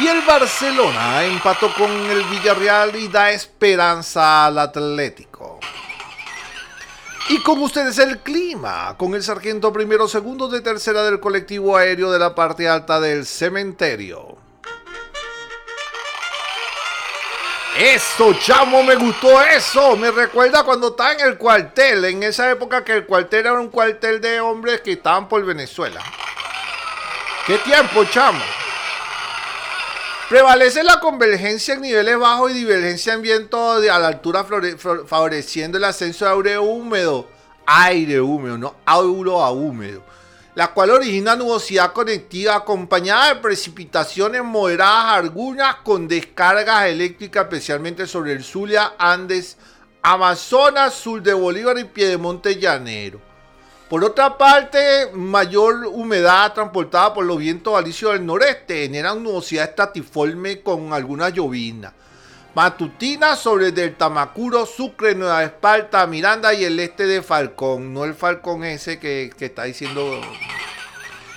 Y 0.00 0.06
el 0.06 0.20
Barcelona 0.22 1.24
empató 1.24 1.72
con 1.74 1.90
el 1.90 2.22
Villarreal 2.24 2.94
y 2.96 3.08
da 3.08 3.30
esperanza 3.30 4.46
al 4.46 4.58
Atlético. 4.58 5.58
Y 7.30 7.42
con 7.42 7.62
ustedes 7.62 7.98
el 7.98 8.18
clima, 8.20 8.96
con 8.96 9.14
el 9.14 9.22
sargento 9.22 9.72
primero 9.72 10.08
segundo 10.08 10.48
de 10.48 10.60
tercera 10.60 11.02
del 11.02 11.20
colectivo 11.20 11.76
aéreo 11.76 12.10
de 12.10 12.18
la 12.18 12.34
parte 12.34 12.68
alta 12.68 13.00
del 13.00 13.26
cementerio. 13.26 14.47
Eso, 17.78 18.34
chamo, 18.34 18.82
me 18.82 18.96
gustó 18.96 19.40
eso. 19.40 19.96
Me 19.96 20.10
recuerda 20.10 20.64
cuando 20.64 20.88
estaba 20.88 21.12
en 21.12 21.20
el 21.20 21.38
cuartel, 21.38 22.04
en 22.06 22.24
esa 22.24 22.50
época 22.50 22.82
que 22.82 22.92
el 22.92 23.06
cuartel 23.06 23.46
era 23.46 23.52
un 23.52 23.68
cuartel 23.68 24.20
de 24.20 24.40
hombres 24.40 24.80
que 24.80 24.92
estaban 24.92 25.28
por 25.28 25.44
Venezuela. 25.44 26.02
¿Qué 27.46 27.56
tiempo, 27.58 28.04
chamo? 28.06 28.40
Prevalece 30.28 30.82
la 30.82 30.98
convergencia 30.98 31.74
en 31.74 31.82
niveles 31.82 32.18
bajos 32.18 32.50
y 32.50 32.54
divergencia 32.54 33.12
en 33.12 33.22
viento 33.22 33.70
a 33.70 33.78
la 33.78 34.08
altura 34.08 34.44
favoreciendo 35.06 35.78
el 35.78 35.84
ascenso 35.84 36.24
de 36.24 36.32
aire 36.32 36.58
húmedo. 36.58 37.28
Aire 37.64 38.20
húmedo, 38.20 38.58
no 38.58 38.74
auro 38.86 39.40
a 39.40 39.52
húmedo 39.52 40.02
la 40.58 40.72
cual 40.72 40.90
origina 40.90 41.36
nubosidad 41.36 41.92
conectiva 41.92 42.56
acompañada 42.56 43.32
de 43.32 43.40
precipitaciones 43.40 44.42
moderadas 44.42 45.04
algunas 45.12 45.76
con 45.84 46.08
descargas 46.08 46.86
eléctricas 46.86 47.44
especialmente 47.44 48.08
sobre 48.08 48.32
el 48.32 48.42
Zulia, 48.42 48.94
Andes, 48.98 49.56
Amazonas, 50.02 50.94
sur 50.94 51.22
de 51.22 51.32
Bolívar 51.32 51.78
y 51.78 51.84
Piedemonte 51.84 52.56
Llanero. 52.56 53.20
Por 53.88 54.02
otra 54.02 54.36
parte, 54.36 55.08
mayor 55.14 55.86
humedad 55.86 56.52
transportada 56.54 57.14
por 57.14 57.24
los 57.24 57.38
vientos 57.38 57.76
alisios 57.76 58.14
del 58.14 58.26
noreste 58.26 58.82
generan 58.82 59.22
nubosidad 59.22 59.68
estatiforme 59.68 60.60
con 60.62 60.92
alguna 60.92 61.28
llovina. 61.28 61.94
Matutina 62.58 63.36
sobre 63.36 63.70
Delta 63.70 64.08
Macuro, 64.08 64.66
Sucre, 64.66 65.14
Nueva 65.14 65.44
Esparta, 65.44 66.04
Miranda 66.08 66.52
y 66.52 66.64
el 66.64 66.80
este 66.80 67.06
de 67.06 67.22
Falcón. 67.22 67.94
No 67.94 68.02
el 68.02 68.14
Falcón 68.14 68.64
ese 68.64 68.98
que, 68.98 69.32
está 69.38 69.62
diciendo. 69.62 70.20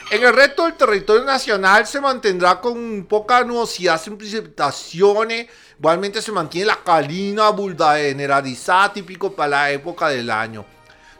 En 0.09 0.23
el 0.23 0.33
resto 0.33 0.63
del 0.63 0.73
territorio 0.73 1.23
nacional 1.23 1.85
se 1.85 2.01
mantendrá 2.01 2.59
con 2.59 3.05
poca 3.07 3.43
nubosidad 3.43 4.01
sin 4.01 4.17
precipitaciones. 4.17 5.45
Igualmente 5.77 6.23
se 6.23 6.31
mantiene 6.31 6.65
la 6.65 6.79
calina 6.83 7.51
generalizada 7.97 8.91
típico 8.91 9.31
para 9.31 9.49
la 9.49 9.69
época 9.69 10.07
del 10.09 10.27
año. 10.27 10.65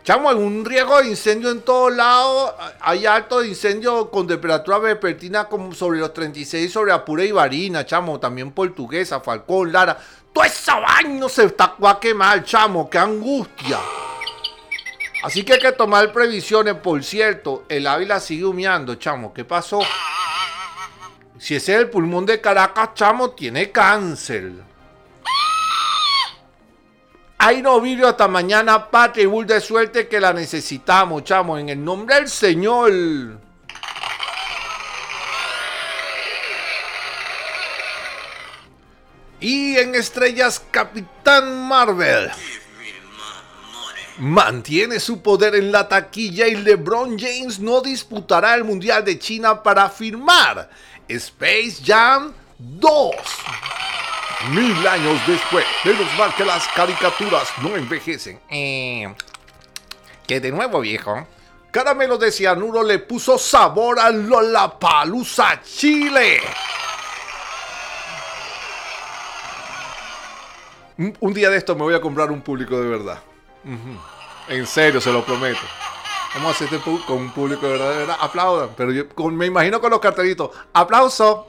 Chamo, 0.04 0.32
hay 0.32 0.36
un 0.36 0.66
riesgo 0.66 1.00
de 1.00 1.10
incendio 1.10 1.52
en 1.52 1.62
todos 1.62 1.94
lados. 1.94 2.54
Hay 2.80 3.06
alto 3.06 3.42
de 3.42 3.50
incendio 3.50 4.10
con 4.10 4.26
temperatura 4.26 4.80
vespertina 4.80 5.46
como 5.46 5.74
sobre 5.76 6.00
los 6.00 6.12
36 6.12 6.72
sobre 6.72 6.92
Apure 6.92 7.26
y 7.26 7.32
Varina, 7.32 7.86
chamo. 7.86 8.20
También 8.20 8.52
Portuguesa, 8.52 9.20
Falcón, 9.20 9.72
Lara. 9.72 9.96
Todo 10.34 10.44
esa 10.44 10.80
vaina 10.80 11.30
se 11.30 11.46
está 11.46 11.76
a 11.80 12.00
quemar, 12.00 12.44
chamo. 12.44 12.90
Qué 12.90 12.98
angustia. 12.98 13.78
Así 15.24 15.44
que 15.44 15.54
hay 15.54 15.60
que 15.60 15.72
tomar 15.74 16.12
previsiones. 16.12 16.74
Por 16.76 17.04
cierto, 17.04 17.66
el 17.70 17.86
Ávila 17.86 18.20
sigue 18.20 18.46
humeando, 18.46 18.96
chamo. 18.96 19.32
¿Qué 19.32 19.46
pasó? 19.46 19.82
Si 21.38 21.56
ese 21.56 21.74
es 21.74 21.80
el 21.80 21.90
pulmón 21.92 22.26
de 22.26 22.42
Caracas, 22.42 22.96
chamo, 22.96 23.32
tiene 23.32 23.72
cáncer. 23.72 24.71
Hay 27.44 27.64
novillo 27.64 28.08
hasta 28.08 28.28
mañana, 28.28 28.92
patria 28.92 29.24
y 29.24 29.26
bull 29.26 29.48
de 29.48 29.60
suerte 29.60 30.08
que 30.08 30.20
la 30.20 30.32
necesitamos, 30.32 31.24
chamo, 31.24 31.58
en 31.58 31.70
el 31.70 31.84
nombre 31.84 32.18
del 32.18 32.30
Señor. 32.30 32.92
Y 39.40 39.76
en 39.76 39.96
estrellas, 39.96 40.62
Capitán 40.70 41.68
Marvel. 41.68 42.30
Mantiene 44.20 45.00
su 45.00 45.24
poder 45.24 45.56
en 45.56 45.72
la 45.72 45.90
taquilla 45.90 46.46
y 46.48 46.58
LeBron 46.58 47.18
James 47.18 47.58
no 47.58 47.82
disputará 47.82 48.54
el 48.54 48.66
Mundial 48.66 49.04
de 49.04 49.18
China 49.18 49.64
para 49.64 49.90
firmar 49.90 50.70
Space 51.08 51.78
Jam 51.84 52.34
2. 52.60 53.16
Mil 54.50 54.88
años 54.88 55.20
después, 55.28 55.66
menos 55.84 56.08
mal 56.18 56.34
que 56.36 56.44
las 56.44 56.68
caricaturas 56.70 57.48
no 57.62 57.76
envejecen. 57.76 58.40
Eh, 58.50 59.14
que 60.26 60.40
de 60.40 60.52
nuevo, 60.52 60.80
viejo. 60.80 61.28
Caramelo 61.70 62.18
de 62.18 62.32
cianuro 62.32 62.84
le 62.84 63.00
puso 63.00 63.38
sabor 63.38 64.00
a 64.00 64.10
Lollapalooza 64.10 65.62
Chile. 65.62 66.42
Un 70.98 71.34
día 71.34 71.50
de 71.50 71.58
esto 71.58 71.76
me 71.76 71.84
voy 71.84 71.94
a 71.94 72.02
comprar 72.02 72.32
un 72.32 72.42
público 72.42 72.80
de 72.80 72.90
verdad. 72.90 73.22
En 74.48 74.68
serio, 74.68 75.00
se 75.00 75.12
lo 75.12 75.24
prometo. 75.24 75.62
Vamos 76.34 76.54
a 76.54 76.56
hacer 76.56 76.74
este 76.74 77.06
con 77.06 77.18
un 77.18 77.32
público 77.32 77.66
de 77.66 77.74
verdad, 77.74 77.90
de 77.92 77.98
verdad. 77.98 78.18
Aplaudan. 78.20 78.70
Pero 78.76 78.92
yo 78.92 79.06
me 79.32 79.46
imagino 79.46 79.82
con 79.82 79.92
los 79.92 80.00
cartelitos. 80.00 80.52
Aplauso. 80.74 81.48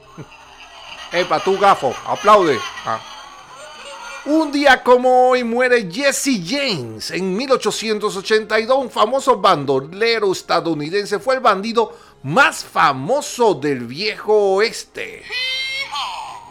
Epa, 1.13 1.39
tu 1.39 1.59
gafo, 1.59 1.93
aplaude. 2.07 2.57
Ah. 2.85 2.99
Un 4.25 4.51
día 4.51 4.81
como 4.81 5.29
hoy 5.29 5.43
muere 5.43 5.87
Jesse 5.91 6.41
James. 6.43 7.11
En 7.11 7.37
1882, 7.37 8.77
un 8.77 8.89
famoso 8.89 9.37
bandolero 9.37 10.31
estadounidense 10.31 11.19
fue 11.19 11.35
el 11.35 11.41
bandido 11.41 11.95
más 12.23 12.65
famoso 12.65 13.53
del 13.53 13.81
viejo 13.81 14.55
oeste 14.55 15.23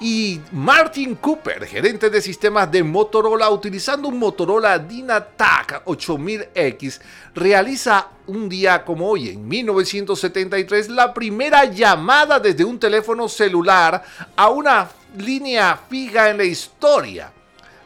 y 0.03 0.41
Martin 0.51 1.15
Cooper, 1.15 1.65
gerente 1.65 2.11
de 2.11 2.21
sistemas 2.21 2.69
de 2.73 2.83
Motorola, 2.83 3.49
utilizando 3.51 4.09
un 4.09 4.19
Motorola 4.19 4.77
DynaTAC 4.77 5.85
8000X, 5.85 7.01
realiza 7.37 8.09
un 8.27 8.49
día 8.49 8.85
como 8.85 9.09
hoy, 9.09 9.29
en 9.29 9.47
1973, 9.47 10.89
la 10.89 11.15
primera 11.15 11.67
llamada 11.67 12.41
desde 12.41 12.65
un 12.65 12.81
teléfono 12.81 13.29
celular 13.29 14.03
a 14.35 14.49
una 14.49 14.91
línea 15.17 15.79
fija 15.89 16.31
en 16.31 16.39
la 16.39 16.45
historia. 16.45 17.33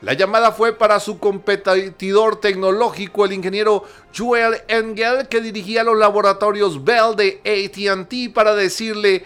La 0.00 0.14
llamada 0.14 0.52
fue 0.52 0.72
para 0.72 0.98
su 1.00 1.18
competidor 1.18 2.40
tecnológico, 2.40 3.26
el 3.26 3.34
ingeniero 3.34 3.84
Joel 4.16 4.62
Engel, 4.68 5.28
que 5.28 5.42
dirigía 5.42 5.84
los 5.84 5.98
laboratorios 5.98 6.82
Bell 6.82 7.14
de 7.14 7.40
ATT 7.44 8.32
para 8.32 8.54
decirle, 8.54 9.22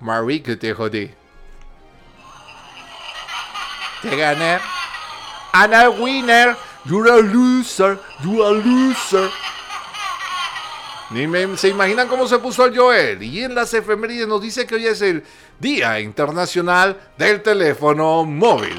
Marie, 0.00 0.42
que 0.42 0.56
te 0.56 0.74
jodí 0.74 1.10
te 4.04 4.16
gané. 4.16 4.60
Ana 5.52 5.90
winner. 5.90 6.56
You're 6.84 7.10
a 7.10 7.20
loser. 7.20 7.98
You're 8.22 8.46
a 8.46 8.52
loser. 8.52 9.30
Ni 11.10 11.56
se 11.56 11.68
imaginan 11.68 12.08
cómo 12.08 12.26
se 12.26 12.38
puso 12.38 12.64
el 12.64 12.76
Joel. 12.76 13.22
Y 13.22 13.44
en 13.44 13.54
las 13.54 13.72
efemérides 13.72 14.26
nos 14.26 14.42
dice 14.42 14.66
que 14.66 14.74
hoy 14.74 14.86
es 14.86 15.00
el 15.00 15.24
Día 15.60 16.00
Internacional 16.00 16.98
del 17.16 17.42
Teléfono 17.42 18.24
Móvil. 18.24 18.76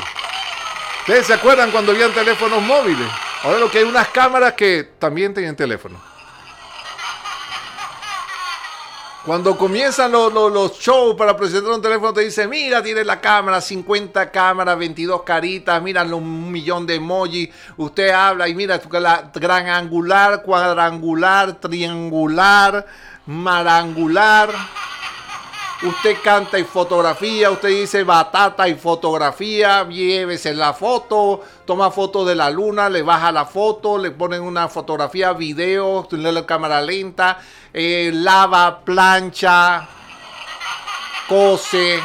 ¿Ustedes 1.01 1.27
se 1.27 1.33
acuerdan 1.33 1.71
cuando 1.71 1.91
habían 1.91 2.11
teléfonos 2.13 2.61
móviles? 2.63 3.07
Ahora 3.43 3.59
lo 3.59 3.69
que 3.69 3.77
hay 3.77 3.83
unas 3.83 4.07
cámaras 4.09 4.53
que 4.53 4.95
también 4.97 5.33
tienen 5.33 5.55
teléfono. 5.55 6.14
Cuando 9.25 9.57
comienzan 9.57 10.11
los, 10.11 10.31
los, 10.31 10.77
shows 10.77 11.15
para 11.15 11.35
presentar 11.35 11.71
un 11.71 11.81
teléfono, 11.81 12.13
te 12.13 12.21
dice, 12.21 12.47
mira, 12.47 12.83
tiene 12.83 13.03
la 13.03 13.19
cámara, 13.19 13.59
50 13.59 14.29
cámaras, 14.29 14.77
22 14.77 15.23
caritas, 15.23 15.81
mira 15.81 16.03
un 16.03 16.51
millón 16.51 16.85
de 16.85 16.95
emojis. 16.95 17.49
Usted 17.75 18.11
habla 18.11 18.47
y 18.47 18.53
mira 18.53 18.79
la 18.91 19.31
gran 19.33 19.67
angular, 19.67 20.43
cuadrangular, 20.43 21.59
triangular, 21.59 22.85
marangular. 23.25 24.49
Usted 25.85 26.17
canta 26.23 26.57
y 26.57 26.63
fotografía, 26.63 27.51
usted 27.51 27.69
dice 27.69 28.03
batata 28.03 28.67
y 28.67 28.73
fotografía, 28.73 29.87
llévese 29.87 30.55
la 30.55 30.73
foto, 30.73 31.41
toma 31.63 31.91
foto 31.91 32.25
de 32.25 32.33
la 32.33 32.49
luna, 32.49 32.89
le 32.89 33.03
baja 33.03 33.31
la 33.31 33.45
foto, 33.45 33.99
le 33.99 34.09
ponen 34.09 34.41
una 34.41 34.67
fotografía, 34.67 35.33
video, 35.33 36.07
la 36.09 36.45
cámara 36.45 36.81
lenta, 36.81 37.37
eh, 37.71 38.09
lava, 38.11 38.79
plancha. 38.83 39.87
Cose. 41.27 42.01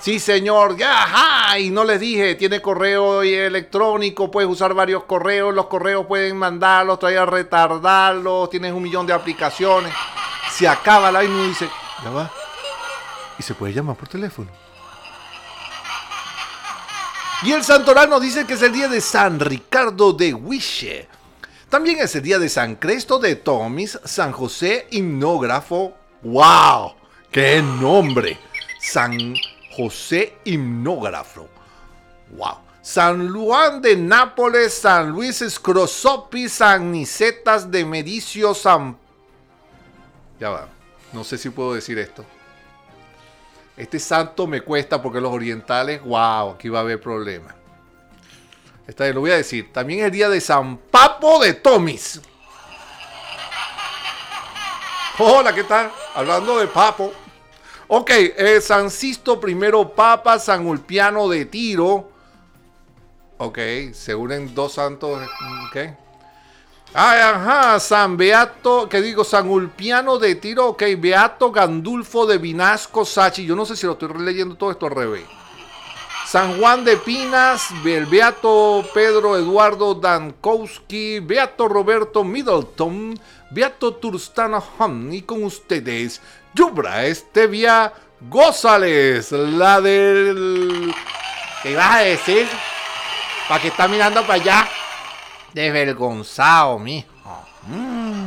Sí, 0.00 0.18
señor, 0.18 0.78
ya, 0.78 1.02
ajá, 1.02 1.58
y 1.58 1.68
no 1.68 1.84
les 1.84 2.00
dije, 2.00 2.36
tiene 2.36 2.62
correo 2.62 3.22
electrónico, 3.22 4.30
puedes 4.30 4.48
usar 4.48 4.72
varios 4.72 5.04
correos, 5.04 5.54
los 5.54 5.66
correos 5.66 6.06
pueden 6.06 6.38
mandarlos, 6.38 6.98
todavía 6.98 7.26
retardarlos, 7.26 8.48
tienes 8.48 8.72
un 8.72 8.82
millón 8.82 9.06
de 9.06 9.12
aplicaciones. 9.12 9.92
Se 10.56 10.66
acaba 10.66 11.12
la 11.12 11.22
y 11.22 11.28
dice, 11.48 11.68
ya 12.02 12.10
va. 12.10 12.30
Y 13.38 13.42
se 13.42 13.54
puede 13.54 13.74
llamar 13.74 13.96
por 13.96 14.08
teléfono. 14.08 14.50
Y 17.42 17.52
el 17.52 17.62
santorano 17.62 18.18
dice 18.18 18.46
que 18.46 18.54
es 18.54 18.62
el 18.62 18.72
día 18.72 18.88
de 18.88 19.02
San 19.02 19.38
Ricardo 19.38 20.14
de 20.14 20.32
Huiche. 20.32 21.08
También 21.68 21.98
es 22.00 22.14
el 22.16 22.22
día 22.22 22.38
de 22.38 22.48
San 22.48 22.76
Cresto 22.76 23.18
de 23.18 23.36
Tomis, 23.36 23.98
San 24.04 24.32
José 24.32 24.86
Himnógrafo. 24.90 25.94
¡Wow! 26.22 26.94
¡Qué 27.30 27.60
nombre! 27.60 28.38
San 28.80 29.34
José 29.76 30.38
Himnógrafo. 30.44 31.48
¡Wow! 32.30 32.60
San 32.80 33.34
Juan 33.34 33.82
de 33.82 33.96
Nápoles, 33.96 34.72
San 34.72 35.10
Luis 35.10 35.44
Scrosopi, 35.46 36.48
San 36.48 36.92
Nicetas 36.92 37.70
de 37.70 37.84
Medicio, 37.84 38.54
San... 38.54 38.96
Ya 40.38 40.50
va, 40.50 40.68
no 41.12 41.24
sé 41.24 41.38
si 41.38 41.50
puedo 41.50 41.74
decir 41.74 41.98
esto. 41.98 42.24
Este 43.76 43.98
santo 43.98 44.46
me 44.46 44.62
cuesta 44.62 45.02
porque 45.02 45.20
los 45.20 45.32
orientales, 45.32 46.02
wow, 46.02 46.50
aquí 46.50 46.68
va 46.68 46.78
a 46.78 46.82
haber 46.82 47.00
problemas. 47.00 47.54
Esta 48.86 49.04
vez 49.04 49.14
lo 49.14 49.20
voy 49.20 49.32
a 49.32 49.36
decir. 49.36 49.72
También 49.72 50.00
es 50.00 50.06
el 50.06 50.12
día 50.12 50.28
de 50.28 50.40
San 50.40 50.78
Papo 50.78 51.42
de 51.42 51.54
Tomis. 51.54 52.20
Hola, 55.18 55.54
¿qué 55.54 55.64
tal? 55.64 55.90
Hablando 56.14 56.58
de 56.58 56.66
Papo. 56.66 57.12
Ok, 57.88 58.10
eh, 58.10 58.60
San 58.60 58.90
Sisto 58.90 59.40
primero 59.40 59.92
Papa, 59.94 60.38
San 60.38 60.66
Ulpiano 60.66 61.28
de 61.28 61.46
Tiro. 61.46 62.10
Ok, 63.38 63.58
se 63.92 64.14
unen 64.14 64.54
dos 64.54 64.74
santos. 64.74 65.22
Ok. 65.68 66.05
Ajá, 66.98 67.78
San 67.78 68.16
Beato, 68.16 68.88
que 68.88 69.02
digo, 69.02 69.22
San 69.22 69.50
Ulpiano 69.50 70.16
de 70.16 70.34
Tiro, 70.34 70.68
ok, 70.68 70.82
Beato 70.96 71.52
Gandulfo 71.52 72.24
de 72.24 72.38
Vinasco 72.38 73.04
Sachi. 73.04 73.44
Yo 73.44 73.54
no 73.54 73.66
sé 73.66 73.76
si 73.76 73.84
lo 73.84 73.92
estoy 73.92 74.08
leyendo 74.18 74.54
todo 74.54 74.70
esto 74.70 74.86
al 74.86 74.92
revés. 74.92 75.24
San 76.26 76.58
Juan 76.58 76.86
de 76.86 76.96
Pinas, 76.96 77.68
Beato 77.82 78.82
Pedro 78.94 79.36
Eduardo 79.36 79.94
Dankowski, 79.94 81.20
Beato 81.20 81.68
Roberto 81.68 82.24
Middleton, 82.24 83.20
Beato 83.50 83.96
Turstana 83.96 84.62
y 85.10 85.20
con 85.20 85.44
ustedes, 85.44 86.22
Yubra 86.54 87.04
Estevia 87.04 87.92
Gózales, 88.22 89.32
la 89.32 89.82
del... 89.82 90.94
¿Qué 91.62 91.72
ibas 91.72 91.94
a 91.94 91.98
decir? 91.98 92.48
¿Para 93.48 93.60
que 93.60 93.68
está 93.68 93.86
mirando 93.86 94.22
para 94.22 94.42
allá? 94.42 94.68
Desvergonzado, 95.56 96.78
mijo. 96.78 97.08
Mm. 97.62 98.26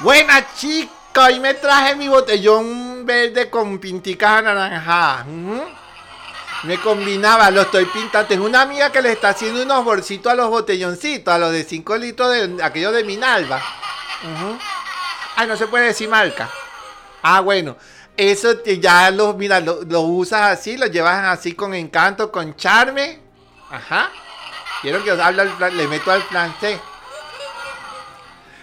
Buena 0.00 0.46
chica, 0.54 1.30
y 1.30 1.40
me 1.40 1.54
traje 1.54 1.96
mi 1.96 2.06
botellón 2.06 3.06
verde 3.06 3.48
con 3.48 3.78
pinticas 3.78 4.40
anaranjadas. 4.40 5.24
Mm. 5.26 5.60
Me 6.64 6.78
combinaba, 6.80 7.50
lo 7.50 7.62
estoy 7.62 7.86
pintando. 7.86 8.28
Tengo 8.28 8.44
una 8.44 8.60
amiga 8.60 8.92
que 8.92 9.00
le 9.00 9.12
está 9.12 9.30
haciendo 9.30 9.62
unos 9.62 9.82
bolsitos 9.86 10.30
a 10.30 10.34
los 10.34 10.50
botelloncitos, 10.50 11.32
a 11.32 11.38
los 11.38 11.50
de 11.50 11.64
5 11.64 11.96
litros 11.96 12.30
de 12.30 12.62
aquellos 12.62 12.92
de 12.92 13.04
Minalba. 13.04 13.62
Ay, 15.36 15.48
no 15.48 15.56
se 15.56 15.66
puede 15.66 15.86
decir 15.86 16.10
marca. 16.10 16.50
Ah, 17.22 17.40
bueno. 17.40 17.74
Eso 18.18 18.62
ya 18.64 19.10
los, 19.10 19.34
mira, 19.36 19.60
lo 19.60 20.00
usas 20.02 20.58
así, 20.58 20.76
los 20.76 20.90
llevas 20.90 21.38
así 21.38 21.54
con 21.54 21.72
encanto, 21.72 22.30
con 22.30 22.54
charme. 22.54 23.18
Ajá. 23.70 24.10
Quiero 24.82 25.02
que 25.04 25.12
os 25.12 25.20
hable, 25.20 25.44
le 25.72 25.86
meto 25.86 26.10
al 26.10 26.22
francés. 26.24 26.80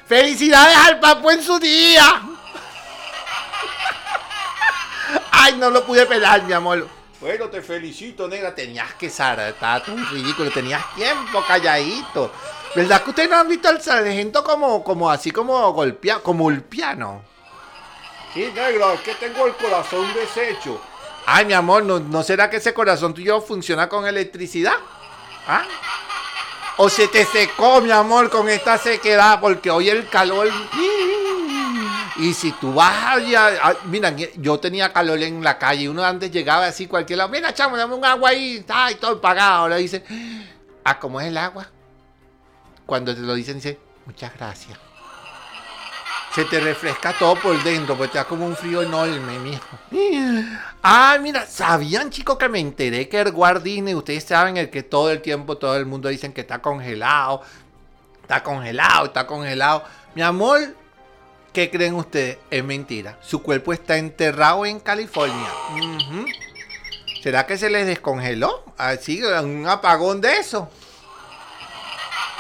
¡Felicidades 0.06 0.76
al 0.76 1.00
papo 1.00 1.32
en 1.32 1.42
su 1.42 1.58
día! 1.58 2.22
Ay, 5.32 5.56
no 5.56 5.70
lo 5.70 5.86
pude 5.86 6.06
pelar, 6.06 6.44
mi 6.44 6.52
amor. 6.52 6.88
Bueno, 7.22 7.46
te 7.48 7.62
felicito, 7.62 8.28
negra. 8.28 8.54
Tenías 8.54 8.94
que 8.96 9.06
estar 9.06 9.56
un 9.88 10.10
ridículo. 10.10 10.52
Tenías 10.52 10.94
tiempo 10.94 11.42
calladito. 11.48 12.32
¿Verdad 12.76 13.02
que 13.02 13.10
ustedes 13.12 13.30
no 13.30 13.38
han 13.38 13.48
visto 13.48 13.70
al 13.70 13.82
sargento 13.82 14.44
como, 14.44 14.84
como 14.84 15.10
así 15.10 15.32
como 15.32 15.72
golpeado, 15.72 16.22
como 16.22 16.50
el 16.50 16.64
piano? 16.64 17.24
Sí, 18.34 18.52
negro, 18.54 18.94
es 18.94 19.00
que 19.02 19.16
tengo 19.16 19.48
el 19.48 19.56
corazón 19.56 20.06
deshecho. 20.14 20.82
Ay, 21.26 21.46
mi 21.46 21.54
amor, 21.54 21.84
¿no, 21.84 22.00
¿no 22.00 22.24
será 22.24 22.50
que 22.50 22.58
ese 22.58 22.74
corazón 22.74 23.14
tuyo 23.14 23.42
funciona 23.42 23.88
con 23.88 24.06
electricidad? 24.06 24.76
¿Ah? 25.50 25.66
O 26.78 26.90
se 26.90 27.08
te 27.08 27.26
secó, 27.26 27.82
mi 27.82 27.90
amor, 27.90 28.30
con 28.30 28.48
esta 28.48 28.78
sequedad, 28.78 29.40
porque 29.40 29.72
hoy 29.72 29.90
el 29.90 30.08
calor. 30.08 30.48
Y 32.18 32.34
si 32.36 32.52
tú 32.52 32.74
vas 32.74 33.16
allá, 33.16 33.76
mira, 33.86 34.14
yo 34.36 34.60
tenía 34.60 34.94
calor 34.94 35.20
en 35.24 35.44
la 35.44 35.58
calle, 35.58 35.90
uno 35.90 36.04
antes 36.04 36.30
llegaba 36.30 36.68
así 36.68 36.86
cualquier 36.86 37.18
lado, 37.18 37.32
mira, 37.32 37.52
chamo, 37.52 37.78
dame 37.78 37.96
un 37.96 38.06
agua 38.06 38.30
ahí, 38.30 38.58
está 38.58 38.90
todo 39.00 39.20
pagado. 39.20 39.64
Ahora 39.64 39.78
dice, 39.78 40.04
ah, 40.84 41.00
¿cómo 41.00 41.20
es 41.20 41.28
el 41.28 41.38
agua? 41.38 41.68
Cuando 42.86 43.16
te 43.16 43.22
lo 43.22 43.34
dicen, 43.34 43.56
dice, 43.56 43.80
muchas 44.06 44.32
gracias 44.38 44.78
se 46.34 46.46
te 46.46 46.60
refresca 46.60 47.12
todo 47.18 47.36
por 47.36 47.62
dentro, 47.64 47.98
porque 47.98 48.14
te 48.14 48.18
da 48.20 48.26
como 48.26 48.46
un 48.46 48.56
frío 48.56 48.82
enorme, 48.82 49.40
mijo. 49.40 49.80
Ah, 50.82 51.18
mira, 51.22 51.46
¿sabían, 51.46 52.10
chicos, 52.10 52.38
que 52.38 52.48
me 52.48 52.60
enteré 52.60 53.10
que 53.10 53.20
el 53.20 53.32
Guardini, 53.32 53.94
ustedes 53.94 54.24
saben, 54.24 54.58
el 54.58 54.70
que 54.70 54.84
todo 54.84 55.12
el 55.12 55.22
tiempo 55.22 55.58
todo 55.58 55.76
el 55.76 55.86
mundo 55.86 56.08
dicen 56.10 56.32
que 56.32 56.42
está 56.42 56.62
congelado, 56.62 57.42
está 58.22 58.42
congelado, 58.44 59.08
está 59.08 59.28
congelado. 59.28 59.84
Mi 60.16 60.22
amor, 60.22 60.60
¿qué 61.52 61.70
creen 61.70 61.96
ustedes? 61.96 62.38
Es 62.50 62.64
mentira. 62.64 63.18
Su 63.22 63.44
cuerpo 63.44 63.74
está 63.74 63.98
enterrado 63.98 64.66
en 64.66 64.80
California. 64.80 65.50
¿Será 67.22 67.46
que 67.46 67.58
se 67.58 67.70
les 67.70 67.86
descongeló? 67.86 68.64
Así, 68.78 69.22
un 69.22 69.68
apagón 69.68 70.22
de 70.22 70.38
eso. 70.38 70.70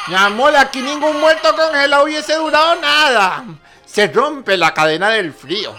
Mi 0.07 0.15
amor, 0.15 0.55
aquí 0.55 0.81
ningún 0.81 1.19
muerto 1.19 1.53
congelado 1.55 2.05
hubiese 2.05 2.35
durado 2.35 2.79
nada 2.79 3.43
se 3.91 4.07
rompe 4.07 4.55
la 4.55 4.73
cadena 4.73 5.09
del 5.09 5.33
frío. 5.33 5.73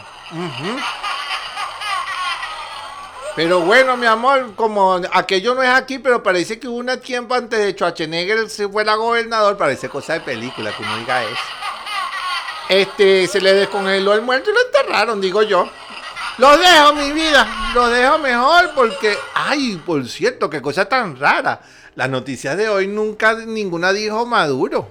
Pero 3.43 3.61
bueno, 3.61 3.97
mi 3.97 4.05
amor, 4.05 4.55
como 4.55 5.01
aquello 5.15 5.55
no 5.55 5.63
es 5.63 5.71
aquí, 5.71 5.99
pero 5.99 6.23
parece 6.23 6.61
que 6.61 6.69
hubo 6.69 6.77
un 6.77 7.01
tiempo 7.01 7.35
antes 7.35 7.59
de 7.59 7.73
Schwarzenegger 7.73 8.51
se 8.51 8.69
fuera 8.69 8.97
gobernador, 8.97 9.57
parece 9.57 9.89
cosa 9.89 10.13
de 10.13 10.21
película 10.21 10.77
que 10.77 10.83
uno 10.83 10.99
diga 10.99 11.25
eso. 11.25 11.41
Este, 12.69 13.27
se 13.27 13.41
le 13.41 13.55
descongeló 13.55 14.13
el 14.13 14.21
muerto 14.21 14.51
y 14.51 14.53
lo 14.53 14.61
enterraron, 14.61 15.23
digo 15.23 15.43
yo. 15.43 15.67
Lo 16.37 16.55
dejo, 16.59 16.93
mi 16.93 17.13
vida, 17.13 17.73
lo 17.73 17.89
dejo 17.89 18.19
mejor 18.19 18.73
porque, 18.75 19.17
ay, 19.35 19.81
por 19.87 20.07
cierto, 20.07 20.51
qué 20.51 20.61
cosa 20.61 20.85
tan 20.85 21.19
rara. 21.19 21.63
Las 21.95 22.11
noticias 22.11 22.59
de 22.59 22.69
hoy 22.69 22.89
nunca 22.89 23.33
ninguna 23.33 23.95
dijo 23.95 24.27
Maduro. 24.27 24.87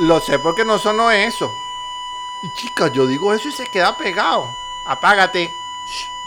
Lo 0.00 0.20
sé 0.20 0.38
porque 0.38 0.66
no 0.66 0.78
sonó 0.78 1.10
eso. 1.10 1.50
Y 2.42 2.60
chicas, 2.60 2.92
yo 2.94 3.06
digo 3.06 3.32
eso 3.32 3.48
y 3.48 3.52
se 3.52 3.64
queda 3.72 3.96
pegado. 3.96 4.44
Apágate. 4.86 5.48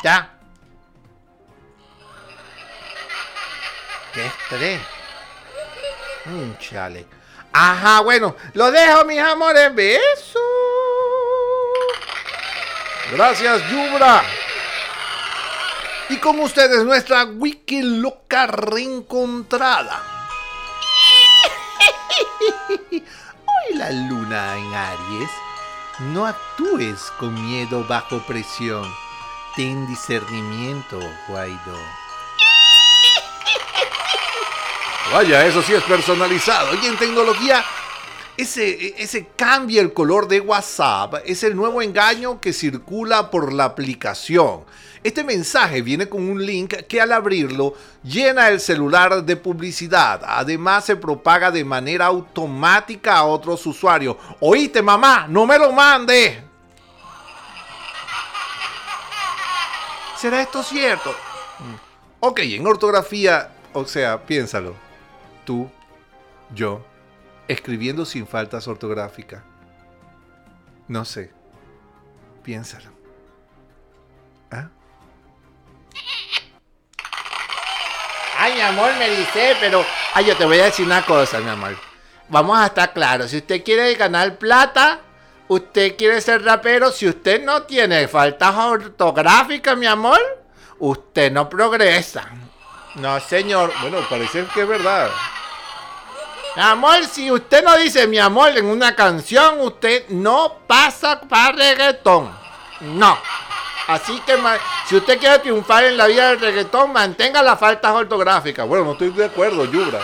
ya. 0.03 0.34
Qué 4.15 4.25
estrés. 4.27 4.81
Mm, 6.23 6.53
chale. 6.57 7.05
Ajá, 7.51 7.99
bueno, 7.99 8.33
lo 8.53 8.71
dejo, 8.71 9.03
mis 9.03 9.19
amores. 9.19 9.75
Besos. 9.75 10.41
Gracias, 13.11 13.61
Yubra. 13.69 14.23
Y 16.07 16.15
con 16.15 16.39
ustedes 16.39 16.85
nuestra 16.85 17.25
wiki 17.25 17.81
loca 17.81 18.47
reencontrada. 18.47 20.01
Hoy 22.91 23.03
la 23.73 23.91
luna 23.91 24.57
en 24.57 24.73
Aries 24.73 25.29
no 25.99 26.25
actúes 26.25 27.11
con 27.19 27.33
miedo 27.33 27.85
bajo 27.85 28.19
presión. 28.25 28.89
Ten 29.57 29.85
discernimiento, 29.87 30.99
Guaidó. 31.27 32.04
Vaya, 35.11 35.45
eso 35.45 35.61
sí 35.61 35.73
es 35.73 35.83
personalizado. 35.83 36.75
Y 36.81 36.87
en 36.87 36.97
tecnología, 36.97 37.63
ese, 38.37 39.01
ese 39.01 39.27
cambia 39.35 39.81
el 39.81 39.93
color 39.93 40.27
de 40.27 40.41
WhatsApp 40.41 41.15
es 41.25 41.43
el 41.43 41.55
nuevo 41.55 41.81
engaño 41.81 42.41
que 42.41 42.51
circula 42.51 43.29
por 43.29 43.53
la 43.53 43.65
aplicación. 43.65 44.65
Este 45.03 45.23
mensaje 45.23 45.83
viene 45.83 46.09
con 46.09 46.27
un 46.27 46.43
link 46.43 46.73
que 46.87 46.99
al 46.99 47.11
abrirlo 47.11 47.75
llena 48.03 48.49
el 48.49 48.59
celular 48.59 49.23
de 49.23 49.35
publicidad. 49.35 50.21
Además 50.25 50.85
se 50.85 50.95
propaga 50.95 51.51
de 51.51 51.63
manera 51.63 52.07
automática 52.07 53.17
a 53.17 53.25
otros 53.25 53.63
usuarios. 53.67 54.17
Oíste 54.39 54.81
mamá, 54.81 55.27
no 55.29 55.45
me 55.45 55.59
lo 55.59 55.71
mande. 55.71 56.43
¿Será 60.17 60.41
esto 60.41 60.63
cierto? 60.63 61.13
Ok, 62.19 62.39
en 62.39 62.65
ortografía, 62.65 63.51
o 63.73 63.85
sea, 63.85 64.19
piénsalo. 64.23 64.84
Tú, 65.45 65.69
yo, 66.53 66.83
escribiendo 67.47 68.03
sin 68.05 68.27
faltas 68.27 68.67
ortográficas. 68.67 69.43
No 70.87 71.05
sé. 71.05 71.31
Piénsalo. 72.43 72.89
¿Ah? 74.51 74.69
Ay, 78.37 78.53
mi 78.53 78.61
amor, 78.61 78.91
me 78.97 79.09
dice, 79.09 79.55
pero... 79.59 79.85
Ay, 80.13 80.25
yo 80.25 80.35
te 80.35 80.45
voy 80.45 80.59
a 80.59 80.65
decir 80.65 80.85
una 80.85 81.05
cosa, 81.05 81.39
mi 81.39 81.49
amor. 81.49 81.77
Vamos 82.29 82.57
a 82.57 82.65
estar 82.67 82.91
claros. 82.93 83.31
Si 83.31 83.37
usted 83.37 83.63
quiere 83.63 83.93
ganar 83.95 84.37
plata, 84.37 85.01
usted 85.47 85.95
quiere 85.95 86.21
ser 86.21 86.43
rapero, 86.43 86.91
si 86.91 87.07
usted 87.07 87.43
no 87.43 87.63
tiene 87.63 88.07
faltas 88.07 88.55
ortográficas, 88.55 89.77
mi 89.77 89.85
amor, 89.85 90.19
usted 90.79 91.31
no 91.31 91.49
progresa. 91.49 92.29
No, 92.95 93.19
señor. 93.19 93.73
Bueno, 93.81 93.99
parece 94.09 94.45
que 94.53 94.61
es 94.61 94.67
verdad. 94.67 95.09
Mi 96.55 96.61
amor, 96.61 97.03
si 97.05 97.29
usted 97.29 97.63
no 97.63 97.77
dice 97.77 98.07
mi 98.07 98.17
amor 98.17 98.57
en 98.57 98.65
una 98.65 98.95
canción, 98.95 99.59
usted 99.59 100.07
no 100.09 100.59
pasa 100.65 101.19
para 101.19 101.51
reggaetón. 101.51 102.31
No. 102.79 103.17
Así 103.87 104.19
que 104.21 104.37
si 104.87 104.95
usted 104.95 105.19
quiere 105.19 105.39
triunfar 105.39 105.83
en 105.83 105.97
la 105.97 106.07
vida 106.07 106.29
del 106.29 106.39
reggaetón, 106.39 106.93
mantenga 106.93 107.43
las 107.43 107.59
faltas 107.59 107.91
ortográficas. 107.91 108.65
Bueno, 108.67 108.85
no 108.85 108.91
estoy 108.93 109.09
de 109.09 109.25
acuerdo, 109.25 109.65
Yubra. 109.65 109.99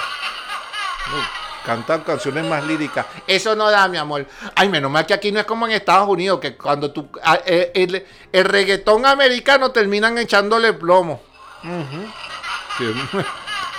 cantar 1.65 2.03
canciones 2.03 2.43
más 2.43 2.63
líricas. 2.65 3.05
Eso 3.25 3.55
no 3.55 3.71
da, 3.71 3.87
mi 3.87 3.97
amor. 3.97 4.25
Ay, 4.55 4.67
menos 4.67 4.91
mal 4.91 5.05
que 5.05 5.13
aquí 5.13 5.31
no 5.31 5.39
es 5.39 5.45
como 5.45 5.67
en 5.67 5.73
Estados 5.73 6.07
Unidos, 6.09 6.39
que 6.39 6.57
cuando 6.57 6.91
tú, 6.91 7.07
ah, 7.23 7.39
eh, 7.45 7.71
el, 7.73 8.05
el, 8.31 8.45
reggaetón 8.45 9.05
americano 9.05 9.71
terminan 9.71 10.17
echándole 10.17 10.73
plomo. 10.73 11.21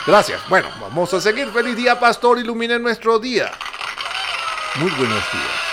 Gracias. 0.07 0.41
Bueno, 0.49 0.69
vamos 0.81 1.15
a 1.15 1.21
seguir. 1.21 1.49
Feliz 1.51 1.77
día, 1.77 1.99
pastor. 1.99 2.39
Ilumine 2.39 2.79
nuestro 2.79 3.19
día. 3.19 3.53
Muy 4.77 4.91
buenos 4.93 5.23
días. 5.33 5.73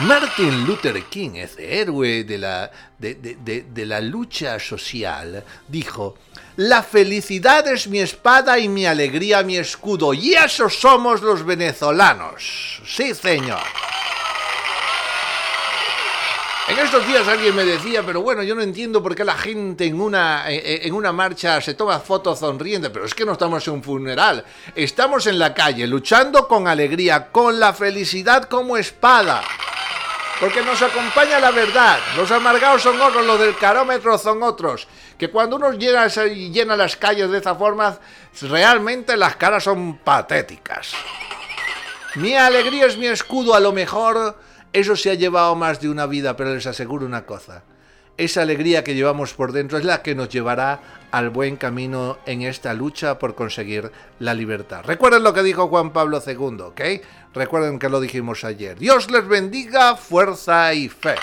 Martin 0.00 0.64
Luther 0.66 1.04
King, 1.04 1.32
ese 1.34 1.80
héroe 1.80 2.24
de 2.24 2.38
la, 2.38 2.70
de, 2.98 3.86
la 3.86 4.00
lucha 4.00 4.58
social, 4.58 5.44
dijo, 5.68 6.16
la 6.56 6.82
felicidad 6.82 7.68
es 7.68 7.86
mi 7.86 8.00
espada 8.00 8.58
y 8.58 8.68
mi 8.68 8.86
alegría 8.86 9.42
mi 9.42 9.58
escudo, 9.58 10.14
y 10.14 10.34
eso 10.34 10.68
somos 10.68 11.20
los 11.20 11.44
venezolanos. 11.44 12.80
Sí, 12.86 13.14
señor. 13.14 13.62
En 16.68 16.78
estos 16.78 17.04
días 17.08 17.26
alguien 17.26 17.56
me 17.56 17.64
decía, 17.64 18.04
pero 18.06 18.22
bueno, 18.22 18.42
yo 18.44 18.54
no 18.54 18.62
entiendo 18.62 19.02
por 19.02 19.16
qué 19.16 19.24
la 19.24 19.34
gente 19.34 19.84
en 19.84 20.00
una, 20.00 20.48
eh, 20.48 20.62
eh, 20.64 20.80
en 20.84 20.94
una 20.94 21.12
marcha 21.12 21.60
se 21.60 21.74
toma 21.74 21.98
fotos 21.98 22.38
sonriendo, 22.38 22.92
pero 22.92 23.04
es 23.04 23.14
que 23.14 23.24
no 23.24 23.32
estamos 23.32 23.66
en 23.66 23.74
un 23.74 23.82
funeral, 23.82 24.44
estamos 24.76 25.26
en 25.26 25.40
la 25.40 25.52
calle 25.54 25.88
luchando 25.88 26.46
con 26.46 26.68
alegría, 26.68 27.32
con 27.32 27.58
la 27.58 27.72
felicidad 27.72 28.44
como 28.44 28.76
espada. 28.76 29.42
Porque 30.38 30.62
nos 30.62 30.80
acompaña 30.82 31.38
la 31.38 31.50
verdad. 31.50 31.98
Los 32.16 32.30
amargados 32.30 32.82
son 32.82 33.00
otros, 33.00 33.24
los 33.24 33.38
del 33.38 33.56
carómetro 33.56 34.16
son 34.18 34.42
otros. 34.42 34.88
Que 35.16 35.30
cuando 35.30 35.56
uno 35.56 35.72
llena, 35.72 36.08
llena 36.08 36.76
las 36.76 36.96
calles 36.96 37.30
de 37.30 37.38
esa 37.38 37.54
forma, 37.54 37.98
realmente 38.40 39.16
las 39.16 39.36
caras 39.36 39.64
son 39.64 39.98
patéticas. 39.98 40.94
Mi 42.16 42.34
alegría 42.34 42.86
es 42.86 42.96
mi 42.96 43.06
escudo, 43.06 43.54
a 43.54 43.60
lo 43.60 43.72
mejor 43.72 44.36
eso 44.72 44.96
se 44.96 45.10
ha 45.10 45.14
llevado 45.14 45.54
más 45.54 45.80
de 45.80 45.88
una 45.88 46.06
vida, 46.06 46.36
pero 46.36 46.54
les 46.54 46.66
aseguro 46.66 47.06
una 47.06 47.26
cosa. 47.26 47.62
Esa 48.18 48.42
alegría 48.42 48.84
que 48.84 48.94
llevamos 48.94 49.32
por 49.32 49.52
dentro 49.52 49.78
es 49.78 49.84
la 49.84 50.02
que 50.02 50.14
nos 50.14 50.28
llevará 50.28 50.80
al 51.10 51.30
buen 51.30 51.56
camino 51.56 52.18
en 52.26 52.42
esta 52.42 52.74
lucha 52.74 53.18
por 53.18 53.34
conseguir 53.34 53.90
la 54.18 54.34
libertad. 54.34 54.84
Recuerden 54.84 55.22
lo 55.22 55.32
que 55.32 55.42
dijo 55.42 55.68
Juan 55.68 55.92
Pablo 55.92 56.22
II, 56.24 56.60
¿ok? 56.60 56.80
Recuerden 57.34 57.78
que 57.78 57.88
lo 57.88 58.00
dijimos 58.00 58.44
ayer. 58.44 58.78
Dios 58.78 59.10
les 59.10 59.26
bendiga, 59.26 59.96
fuerza 59.96 60.74
y 60.74 60.88
fe. 60.88 61.14